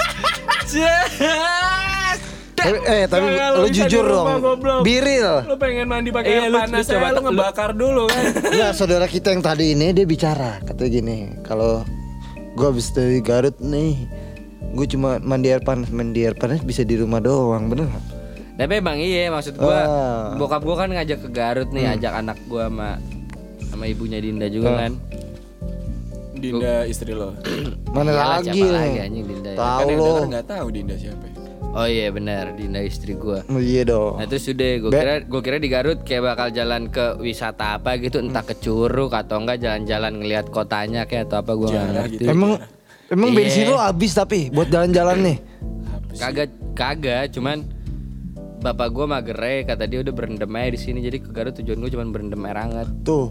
Eh, 2.58 2.74
eh 2.84 3.02
tapi 3.06 3.22
Jangan 3.30 3.50
lu 3.54 3.60
lu 3.60 3.68
jujur 3.70 4.04
dong. 4.04 4.26
goblok. 4.42 4.80
Biril. 4.82 5.46
Lo 5.46 5.54
pengen 5.54 5.86
mandi 5.86 6.10
pakai 6.10 6.28
air 6.28 6.50
lu- 6.50 6.58
panas 6.58 6.82
lu 6.82 6.90
coba- 6.90 7.10
lo 7.10 7.20
ngebakar 7.22 7.70
dulu 7.72 8.02
kan. 8.04 8.22
Ya 8.60 8.68
saudara 8.72 9.06
kita 9.06 9.30
yang 9.30 9.40
tadi 9.40 9.72
ini 9.72 9.90
dia 9.90 10.02
bicara 10.04 10.58
katanya 10.62 10.90
gini 10.90 11.16
kalau 11.40 11.86
gua 12.52 12.68
habis 12.68 12.90
dari 12.90 13.20
Garut 13.20 13.54
nih 13.58 13.94
gue 14.68 14.86
cuma 14.86 15.16
mandi 15.18 15.48
air 15.48 15.62
panas 15.62 15.88
mandi 15.88 16.20
air 16.20 16.34
panas 16.34 16.60
bisa 16.60 16.82
di 16.82 16.98
rumah 16.98 17.18
doang 17.18 17.70
bener 17.70 17.86
nggak? 17.86 18.04
Tapi 18.58 18.72
emang 18.76 18.98
iya 18.98 19.30
maksud 19.30 19.54
gua 19.54 19.78
Ah. 19.78 20.34
bokap 20.34 20.60
gua 20.60 20.76
kan 20.76 20.90
ngajak 20.90 21.18
ke 21.20 21.30
Garut 21.30 21.70
nih, 21.70 21.88
ajak 21.88 22.12
anak 22.12 22.36
gua 22.44 22.66
sama 22.66 22.98
sama 23.64 23.84
ibunya 23.86 24.18
Dinda 24.18 24.50
juga 24.50 24.74
kan. 24.76 24.92
Dinda 26.38 26.74
istri 26.84 27.10
lo. 27.10 27.34
mana 27.94 28.10
Iyalah, 28.10 28.26
lagi 28.38 28.50
siapa 28.56 28.72
lagi 28.72 28.98
anjing 29.00 29.24
Dinda 29.26 29.50
ya. 29.50 29.56
tahu 29.56 29.78
Kan 29.78 29.86
yang 29.86 29.98
lo 29.98 30.06
denger 30.08 30.26
nggak 30.28 30.46
tahu 30.46 30.66
Dinda 30.70 30.94
siapa. 30.96 31.24
ya. 31.24 31.34
Oh 31.68 31.84
iya 31.84 32.08
benar, 32.08 32.44
Dinda 32.52 32.80
istri 32.80 33.12
gua. 33.12 33.44
Oh, 33.46 33.60
iya 33.60 33.84
dong 33.84 34.16
Nah 34.16 34.24
terus 34.24 34.40
sudah 34.42 34.70
gue 34.78 34.88
Be- 34.88 34.98
kira 34.98 35.14
gue 35.20 35.40
kira 35.42 35.56
di 35.56 35.68
Garut 35.68 36.00
kayak 36.00 36.22
bakal 36.26 36.48
jalan 36.48 36.88
ke 36.88 37.04
wisata 37.18 37.76
apa 37.76 37.94
gitu 37.96 38.18
entah 38.18 38.40
ke 38.40 38.56
Curug 38.56 39.12
atau 39.12 39.36
enggak 39.36 39.58
jalan-jalan 39.58 40.12
ngelihat 40.16 40.48
kotanya 40.48 41.04
kayak 41.04 41.28
atau 41.28 41.38
apa 41.38 41.52
gue 41.52 41.68
nggak 41.68 41.86
ngerti. 41.92 42.24
emang 42.24 42.56
emang 43.06 43.28
Iya. 43.28 43.36
bensin 43.36 43.66
lo 43.66 43.76
habis 43.76 44.12
tapi 44.12 44.48
buat 44.48 44.66
jalan-jalan 44.66 45.16
nih 45.22 45.38
Kagak 46.10 46.48
kagak 46.72 47.30
cuman 47.30 47.62
bapak 48.58 48.88
gue 48.90 49.06
magerai 49.06 49.56
kata 49.62 49.84
dia 49.84 50.00
udah 50.00 50.10
berendam 50.10 50.50
aja 50.50 50.72
di 50.72 50.80
sini 50.80 50.98
jadi 50.98 51.16
ke 51.16 51.30
Garut 51.30 51.54
tujuan 51.54 51.78
gue 51.78 51.90
cuma 51.90 52.04
berendam 52.06 52.42
air 52.42 52.58
hangat. 52.58 52.88
tuh 53.02 53.30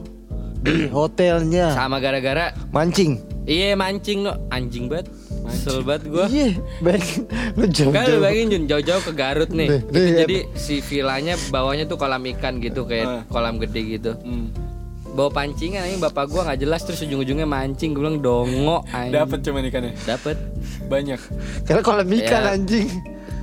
di 0.60 0.88
hotelnya 0.88 1.72
Sama 1.72 1.98
gara-gara 1.98 2.54
mancing 2.70 3.22
iya 3.43 3.74
mancing 3.74 4.22
lo 4.22 4.36
anjing 4.50 4.86
banget. 4.86 5.08
Kesel 5.48 5.80
banget 5.80 6.04
gue. 6.06 6.26
iya 6.30 6.50
baik 6.80 7.08
lu 7.56 7.65
jauh 7.67 7.91
Kan 7.91 8.04
lu 8.06 8.20
bayangin 8.20 8.48
Jun 8.50 8.63
jauh-jauh 8.67 9.00
ke 9.02 9.12
Garut 9.13 9.48
nih. 9.50 9.67
Nih, 9.70 9.80
Itu 9.82 9.96
nih, 9.96 10.12
jadi 10.17 10.38
si 10.54 10.76
villanya 10.82 11.34
bawahnya 11.48 11.86
tuh 11.86 11.96
kolam 11.96 12.20
ikan 12.28 12.60
gitu 12.60 12.84
kayak 12.84 13.24
kolam 13.28 13.56
gede 13.58 13.82
gitu. 13.89 14.12
Hmm. 14.17 14.52
bawa 15.10 15.34
pancingan 15.34 15.82
anjing 15.82 15.98
bapak 15.98 16.28
gua 16.28 16.46
nggak 16.46 16.60
jelas 16.60 16.84
terus 16.84 17.02
ujung-ujungnya 17.02 17.41
mancing 17.43 17.89
gue 17.89 18.00
bilang 18.00 18.20
dongo 18.20 18.86
anjing 18.88 19.15
Dapat 19.15 19.39
cuman 19.41 19.63
ikannya. 19.65 19.93
dapat 20.04 20.38
Banyak. 20.86 21.20
karena 21.63 21.82
kolam 21.82 22.06
ikan 22.12 22.41
Ya. 22.43 22.54
anjing 22.54 22.88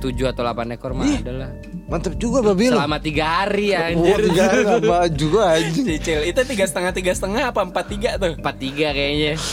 tujuh 0.05 0.25
atau 0.27 0.41
delapan 0.41 0.71
ekor 0.71 0.91
mah 0.91 1.05
ada 1.05 1.33
lah. 1.33 1.51
mantep 1.85 2.13
juga 2.15 2.39
babi 2.41 2.67
lu 2.67 2.77
selama 2.77 2.97
tiga 2.97 3.23
hari 3.25 3.67
Wah, 3.71 3.85
anjir. 3.87 4.17
tiga 4.23 4.43
hari 4.43 4.61
lama 4.63 4.97
juga 5.11 5.41
anjing. 5.53 5.85
Cicil 5.87 6.19
itu 6.23 6.41
tiga 6.45 6.65
setengah 6.65 6.91
tiga 6.91 7.11
setengah 7.11 7.43
apa 7.49 7.61
empat 7.61 7.85
tiga 7.87 8.09
tuh? 8.15 8.33
empat 8.33 8.55
tiga 8.55 8.87
kayaknya. 8.89 9.33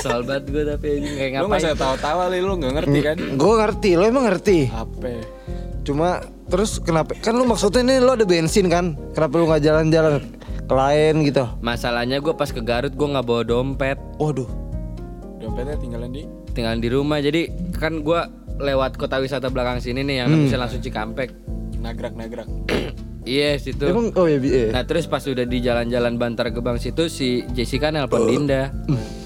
Soal 0.00 0.22
banget 0.22 0.44
gue 0.48 0.62
tapi 0.66 0.86
anjing 0.94 1.14
kayak 1.14 1.30
Lu 1.30 1.46
nggak 1.46 1.46
ngapain? 1.46 1.62
usah 1.62 1.74
tawa-tawa 1.76 2.22
li 2.26 2.40
lu 2.40 2.52
nggak 2.56 2.74
ngerti 2.74 2.98
kan? 3.00 3.16
gue 3.34 3.54
ngerti 3.56 3.90
lo 3.94 4.04
emang 4.04 4.24
ngerti? 4.26 4.58
Apa? 4.68 5.08
cuma 5.84 6.16
terus 6.48 6.80
kenapa 6.80 7.12
kan 7.14 7.36
lu 7.36 7.44
maksudnya 7.44 7.84
ini 7.84 7.94
lo 7.98 8.12
ada 8.12 8.24
bensin 8.24 8.66
kan? 8.66 8.96
Kenapa 9.12 9.34
lu 9.36 9.44
nggak 9.44 9.62
jalan-jalan 9.62 10.14
ke 10.60 10.74
lain 10.74 11.14
gitu? 11.22 11.44
Masalahnya 11.60 12.18
gue 12.18 12.32
pas 12.32 12.48
ke 12.48 12.58
Garut 12.58 12.90
gue 12.90 13.04
nggak 13.06 13.20
bawa 13.22 13.42
dompet. 13.44 14.00
Waduh. 14.16 14.48
Dompetnya 15.38 15.76
tinggalan 15.76 16.08
di? 16.10 16.24
Tinggal 16.50 16.78
di 16.78 16.88
rumah 16.88 17.20
jadi 17.20 17.46
kan 17.74 18.00
gue 18.00 18.20
lewat 18.58 18.94
kota 18.94 19.18
wisata 19.18 19.50
belakang 19.50 19.82
sini 19.82 20.06
nih 20.06 20.24
yang 20.24 20.28
bisa 20.46 20.56
langsung 20.58 20.78
Cikampek. 20.78 21.34
Nagrak-nagrak. 21.80 22.48
iya 23.28 23.58
situ. 23.60 23.84
Emang 23.84 24.14
oh 24.14 24.26
ya 24.30 24.38
eh. 24.40 24.70
Nah 24.72 24.86
terus 24.86 25.04
pas 25.04 25.20
udah 25.24 25.44
di 25.44 25.58
jalan-jalan 25.60 26.16
Bantar 26.16 26.48
Gebang 26.54 26.80
situ 26.80 27.10
si 27.12 27.44
Jessica 27.52 27.90
nelpon 27.90 28.30
Dinda. 28.30 28.72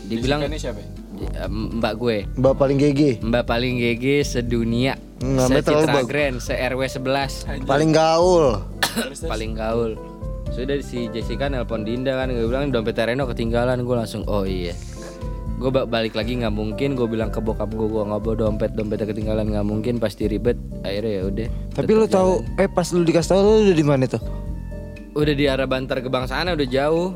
Dibilang 0.09 0.43
Jessica 0.43 0.51
ini 0.51 0.59
siapa? 0.59 0.81
ya? 0.81 0.89
"Ya, 1.19 1.45
mbak 1.51 1.95
gue. 1.99 2.17
Mbak 2.39 2.55
paling 2.55 2.79
GG 2.79 3.03
Mbak 3.27 3.45
paling 3.47 3.75
GG 3.79 4.07
sedunia. 4.23 4.95
Hmm, 5.19 5.35
namanya 5.35 5.63
terlalu 5.67 5.83
Se-Citra 5.83 5.99
bagus. 5.99 6.11
Grand 6.11 6.37
Se-RW 6.39 6.81
11 6.87 7.67
paling 7.67 7.91
gaul. 7.91 8.47
Paling 9.27 9.53
gaul. 9.55 9.91
Sudah 10.55 10.79
si 10.83 11.07
Jessica 11.13 11.47
nelpon 11.47 11.87
Dinda 11.87 12.19
kan 12.19 12.33
Gue 12.33 12.49
bilang 12.49 12.75
dompet 12.75 12.99
Reno 12.99 13.29
ketinggalan. 13.29 13.83
Gue 13.87 13.95
langsung 13.99 14.27
oh 14.27 14.43
iya 14.43 14.75
Gue 15.59 15.71
balik 15.71 16.15
lagi 16.15 16.33
nggak 16.35 16.51
mungkin. 16.51 16.95
Gue 16.95 17.07
bilang 17.07 17.29
ke 17.29 17.39
bokap 17.39 17.69
gue 17.69 17.85
Gue 17.85 18.03
nggak 18.03 18.21
bawa 18.21 18.35
dompet. 18.39 18.71
Dompetnya 18.73 19.07
ketinggalan 19.07 19.47
nggak 19.49 19.67
mungkin. 19.67 19.99
Pasti 19.99 20.25
ribet. 20.25 20.55
Akhirnya 20.81 21.13
ya 21.13 21.23
udah 21.25 21.49
tapi 21.75 21.91
lu 21.93 22.07
tahu 22.07 22.31
eh 22.57 22.67
pas 22.67 22.87
lu 22.89 23.03
dikasih 23.03 23.29
tahu 23.29 23.41
lu 23.41 23.59
udah 23.65 23.77
di 23.77 23.85
mana 23.85 24.05
tuh? 24.07 24.23
Udah 25.13 25.35
di 25.35 25.45
arah 25.45 25.67
Bantar 25.67 25.99
Gebang 25.99 26.25
sana 26.25 26.55
udah 26.55 26.65
jauh. 26.65 27.15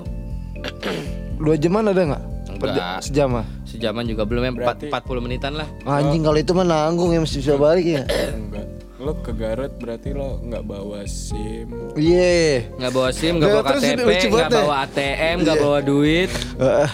Dua 1.36 1.54
jaman 1.54 1.88
ada 1.88 2.02
nggak? 2.04 2.22
Enggak. 2.52 3.02
sejam 3.02 3.30
ah 3.34 3.46
Sejaman? 3.64 4.06
Juga 4.06 4.22
belum 4.22 4.42
ya. 4.44 4.50
Empat- 4.52 4.86
40 4.86 5.18
menitan 5.18 5.52
lah. 5.54 5.66
Anjing 5.82 6.22
kalau 6.22 6.38
itu 6.38 6.52
mah 6.52 6.62
nanggung 6.62 7.10
ya 7.10 7.18
mesti 7.18 7.38
bisa 7.38 7.54
balik 7.56 7.82
ya. 7.84 8.02
Enggak. 8.38 8.66
Lo 8.98 9.18
ke 9.18 9.34
Garut 9.34 9.74
berarti 9.82 10.14
lo 10.14 10.38
nggak 10.40 10.62
bawa 10.62 11.02
SIM. 11.02 11.74
iya. 11.96 12.62
Nggak 12.78 12.92
bawa 12.92 13.08
SIM, 13.10 13.42
nggak 13.42 13.50
Nah, 13.50 13.56
bawa 13.56 13.70
KTP, 13.74 14.08
nggak 14.30 14.46
ya. 14.46 14.54
bawa 14.54 14.74
ATM, 14.86 15.36
nggak 15.42 15.58
bawa 15.58 15.78
duit. 15.82 16.30
Eh, 16.54 16.90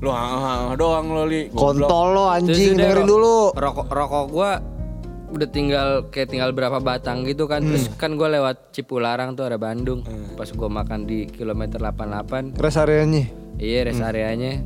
Lo 0.00 0.10
ah, 0.16 0.72
doang 0.80 1.12
lo 1.12 1.28
li. 1.28 1.52
Kontol 1.52 2.16
lo 2.16 2.32
Terus 2.32 2.36
anjing 2.40 2.72
udah 2.72 2.80
dengerin 2.80 3.04
dulu 3.04 3.36
Rokok 3.52 3.86
rokok 3.92 4.24
gua 4.32 4.50
udah 5.30 5.48
tinggal 5.52 6.10
kayak 6.10 6.32
tinggal 6.32 6.50
berapa 6.56 6.80
batang 6.80 7.22
gitu 7.28 7.44
kan. 7.44 7.60
Terus 7.60 7.92
kan 8.00 8.16
gua 8.16 8.32
lewat 8.32 8.72
Cipularang 8.72 9.36
tuh 9.36 9.44
ada 9.44 9.60
Bandung. 9.60 10.00
Pas 10.40 10.48
gua 10.56 10.72
makan 10.72 11.04
di 11.04 11.28
kilometer 11.28 11.76
88, 11.76 12.56
rest 12.56 12.80
areanya 12.80 13.28
iya 13.60 13.84
rest 13.84 14.00
areanya. 14.00 14.64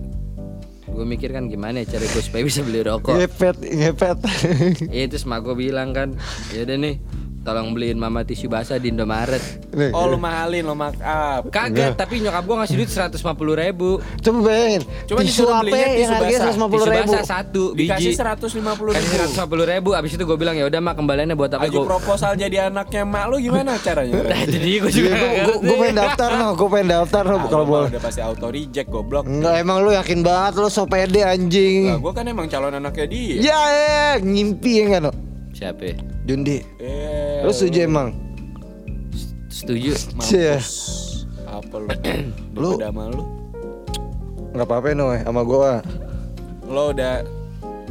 Gue 0.85 1.03
mikir 1.03 1.35
kan 1.35 1.51
gimana 1.51 1.83
ya 1.83 1.99
cari 1.99 2.07
gue 2.07 2.23
supaya 2.23 2.47
bisa 2.47 2.63
beli 2.63 2.87
rokok. 2.87 3.19
ngepet 3.19 3.57
ngepet 3.67 4.19
Iya 4.95 5.11
terus 5.11 5.27
mak 5.27 5.43
gue 5.43 5.59
bilang 5.59 5.91
kan, 5.91 6.15
ya 6.55 6.63
udah 6.63 6.77
nih, 6.79 7.03
tolong 7.45 7.71
beliin 7.71 7.95
mama 7.95 8.21
tisu 8.21 8.49
basah 8.49 8.75
di 8.75 8.89
Indomaret. 8.89 9.39
Nih, 9.71 9.93
Oh 9.93 10.09
lu 10.09 10.17
mahalin 10.17 10.65
lo 10.65 10.73
mark 10.73 10.97
up. 10.99 11.47
Kagak, 11.49 11.93
tapi 11.95 12.19
nyokap 12.19 12.41
gua 12.43 12.57
ngasih 12.59 12.75
duit 12.75 12.89
150 12.89 13.21
ribu. 13.55 13.91
Coba 14.19 14.39
bayangin 14.43 14.83
Coba 15.05 15.19
Tisu 15.21 15.29
disuruh 15.45 15.53
apa 15.53 15.63
belinya 15.63 15.85
tisu 15.87 16.01
yang 16.01 16.11
harganya 16.11 16.39
basah. 16.41 16.55
150 16.55 16.73
Tisu 16.75 16.87
ribu 16.87 17.13
basah 17.13 17.23
satu 17.23 17.65
Dikasih 17.71 18.09
biji. 18.09 18.17
150 18.17 18.97
Kasih 18.97 19.09
ribu. 19.13 19.33
150 19.37 19.71
ribu. 19.71 19.89
Abis 19.93 20.11
itu 20.11 20.25
gue 20.25 20.37
bilang 20.37 20.55
ya 20.55 20.65
udah 20.65 20.81
mak 20.81 20.95
kembaliannya 20.97 21.35
buat 21.35 21.53
apa? 21.53 21.65
Gue 21.67 21.85
proposal 21.85 22.33
jadi 22.35 22.57
anaknya 22.65 23.03
mak 23.05 23.25
lu 23.29 23.37
gimana 23.39 23.77
caranya? 23.87 24.13
Nah, 24.17 24.41
jadi 24.43 24.71
gue 24.81 24.89
Iya, 24.89 24.97
juga 24.97 25.11
gue 25.11 25.29
nggak 25.29 25.45
gue 25.45 25.57
ngerti. 25.61 25.77
pengen 25.77 25.97
daftar 25.99 26.31
no, 26.35 26.49
gue 26.51 26.69
pengen 26.71 26.89
daftar 26.91 27.23
no, 27.23 27.37
Ah, 27.37 27.47
kalau 27.47 27.67
boleh. 27.67 27.89
Udah 27.91 28.01
pasti 28.01 28.21
auto 28.21 28.47
reject 28.49 28.89
goblok. 28.89 29.25
Enggak 29.25 29.55
emang 29.59 29.77
lu 29.79 29.93
yakin 29.93 30.21
banget 30.21 30.53
lu 30.57 30.67
so 30.67 30.85
pede 30.85 31.21
Nah, 31.21 31.35
anjing. 31.35 31.93
gue 31.95 32.13
kan 32.13 32.25
emang 32.25 32.49
calon 32.49 32.73
anaknya 32.73 33.05
dia. 33.05 33.35
Ya, 33.43 33.61
ya, 33.69 33.85
ngimpi 34.17 34.73
ya 34.79 34.87
kan 34.91 35.03
no? 35.05 35.13
Siapa? 35.51 35.83
ya? 35.85 35.95
Jundi. 36.25 36.57
Eh, 36.81 37.24
Lu 37.45 37.53
setuju 37.53 37.79
emang? 37.85 38.09
Setuju. 39.47 39.93
Cie. 40.19 40.57
apa 41.45 41.75
lu? 41.77 41.89
Lu- 42.59 42.77
udah 42.77 42.91
sama 42.91 43.05
lu. 43.07 43.23
Enggak 44.51 44.67
apa-apa 44.67 44.89
no, 44.95 45.07
eh, 45.11 45.23
sama 45.23 45.43
gua. 45.43 45.83
Lo 46.65 46.91
udah 46.91 47.21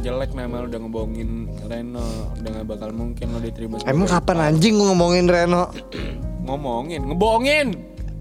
jelek 0.00 0.34
nama 0.34 0.60
lu 0.60 0.66
udah 0.68 0.80
ngebohongin 0.82 1.30
Reno 1.64 2.04
udah 2.36 2.50
gak 2.52 2.66
bakal 2.68 2.92
mungkin 2.92 3.24
lo 3.32 3.40
diterima 3.40 3.80
Emang 3.88 4.04
kapan 4.04 4.52
anjing 4.52 4.76
gua 4.76 4.92
ngomongin 4.92 5.24
Reno? 5.24 5.72
ngomongin 6.46 7.08
ngebohongin 7.08 7.68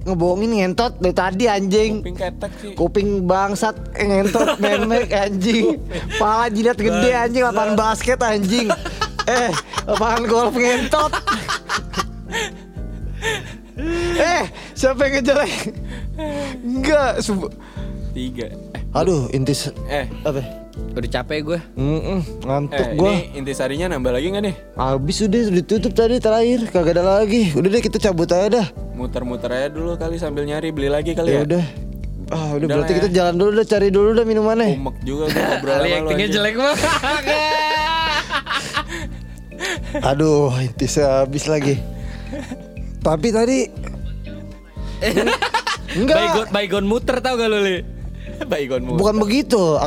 Ngebohongin 0.03 0.51
ngentot 0.53 0.99
dari 0.99 1.11
tadi 1.11 1.45
anjing. 1.47 1.99
pink 1.99 2.19
ketek 2.19 2.51
sih 2.59 2.71
Kuping 2.75 3.23
bangsat 3.23 3.75
eh, 3.95 4.03
ngentot 4.05 4.55
memek 4.63 5.07
anjing. 5.09 5.79
Pala 6.15 6.47
jidat 6.47 6.75
gede 6.75 7.11
anjing 7.11 7.39
lapangan 7.41 7.75
basket 7.75 8.19
anjing. 8.19 8.67
Eh, 9.23 9.51
lapangan 9.83 10.23
golf 10.27 10.51
ngentot. 10.53 11.11
Eh, 14.15 14.43
siapa 14.71 15.01
yang 15.03 15.13
ngejelek? 15.17 15.51
Enggak, 16.59 17.11
sumpah. 17.19 17.51
tiga 18.11 18.45
eh, 18.45 18.81
Aduh, 18.93 19.25
intis 19.29 19.73
eh 19.87 20.05
apa? 20.21 20.41
Udah 20.93 21.09
capek 21.11 21.39
gue. 21.43 21.59
Mm-mm, 21.73 22.21
ngantuk 22.43 22.77
eh 22.79 22.93
gua. 22.93 23.09
ini 23.09 23.33
intisarinya 23.35 23.89
nambah 23.89 24.09
lagi 24.11 24.29
nggak 24.29 24.43
nih 24.43 24.55
Habis 24.73 25.17
udah 25.23 25.41
ditutup 25.51 25.91
tadi 25.91 26.17
terakhir, 26.17 26.65
kagak 26.67 26.93
ada 26.95 27.21
lagi. 27.21 27.49
Udah 27.51 27.69
deh 27.69 27.81
kita 27.81 27.97
cabut 27.99 28.29
aja 28.29 28.49
dah. 28.51 28.67
muter-muter 28.93 29.49
aja 29.49 29.67
dulu 29.67 29.93
kali 29.95 30.15
sambil 30.15 30.45
nyari 30.45 30.69
beli 30.69 30.87
lagi 30.87 31.13
kali 31.13 31.29
Ya 31.31 31.41
ya, 31.41 31.45
udah. 31.47 31.65
Ah, 32.29 32.49
udah 32.51 32.57
Udah 32.59 32.67
berarti 32.71 32.91
lah 32.91 32.97
kita 32.99 33.09
ya. 33.09 33.15
jalan 33.15 33.35
dulu 33.35 33.51
dah 33.53 33.67
cari 33.67 33.87
dulu 33.89 34.09
dah 34.11 34.23
minumannya. 34.23 34.69
umek 34.71 34.95
juga 35.01 35.23
gue 35.27 35.41
ngobrol 35.41 35.73
sama 35.73 35.83
lu 35.83 35.97
actingnya 35.99 36.27
jelek 36.29 36.53
banget. 36.55 36.77
Aduh, 40.03 40.49
intis 40.59 40.95
habis 40.97 41.45
lagi. 41.45 41.75
Tapi 42.99 43.27
tadi 43.29 43.57
enggak. 45.93 46.15
Baygon, 46.15 46.45
baygon 46.49 46.85
muter 46.85 47.17
tau 47.19 47.35
gak 47.35 47.47
lu 47.47 47.59
li? 47.59 47.77
Baygon 48.51 48.81
mu 48.83 48.95
Bukan 48.95 49.15
begitu. 49.19 49.77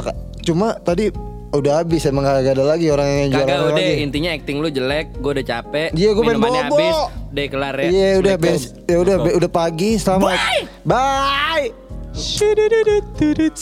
Cuma 0.42 0.78
tadi 0.78 1.10
udah 1.50 1.80
habis 1.80 2.04
emang 2.04 2.22
gak 2.22 2.52
ada 2.52 2.62
lagi 2.62 2.86
orang 2.88 3.08
yang 3.08 3.28
jualan 3.32 3.48
Kagak 3.48 3.60
udah 3.64 3.80
lagi. 3.80 4.02
intinya 4.02 4.30
acting 4.30 4.56
lu 4.60 4.68
jelek, 4.68 5.06
gue 5.16 5.30
udah 5.32 5.46
capek. 5.46 5.88
Iya, 5.90 6.10
gua 6.12 6.22
pengen 6.22 6.40
bobo. 6.40 6.54
habis, 6.54 6.96
udah 7.32 7.44
kelar 7.48 7.74
ya. 7.76 7.88
Iya 7.88 8.08
udah 8.20 8.34
bes, 8.36 8.62
ya 8.84 8.96
udah 9.00 9.16
be- 9.18 9.34
udah 9.34 9.50
pagi 9.50 9.90
selamat. 9.96 10.36
Bye. 10.84 11.72
See 12.16 12.48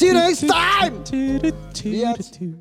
you 0.03 0.15
next 0.15 0.47
time. 0.47 0.95
Lihat. 1.83 2.55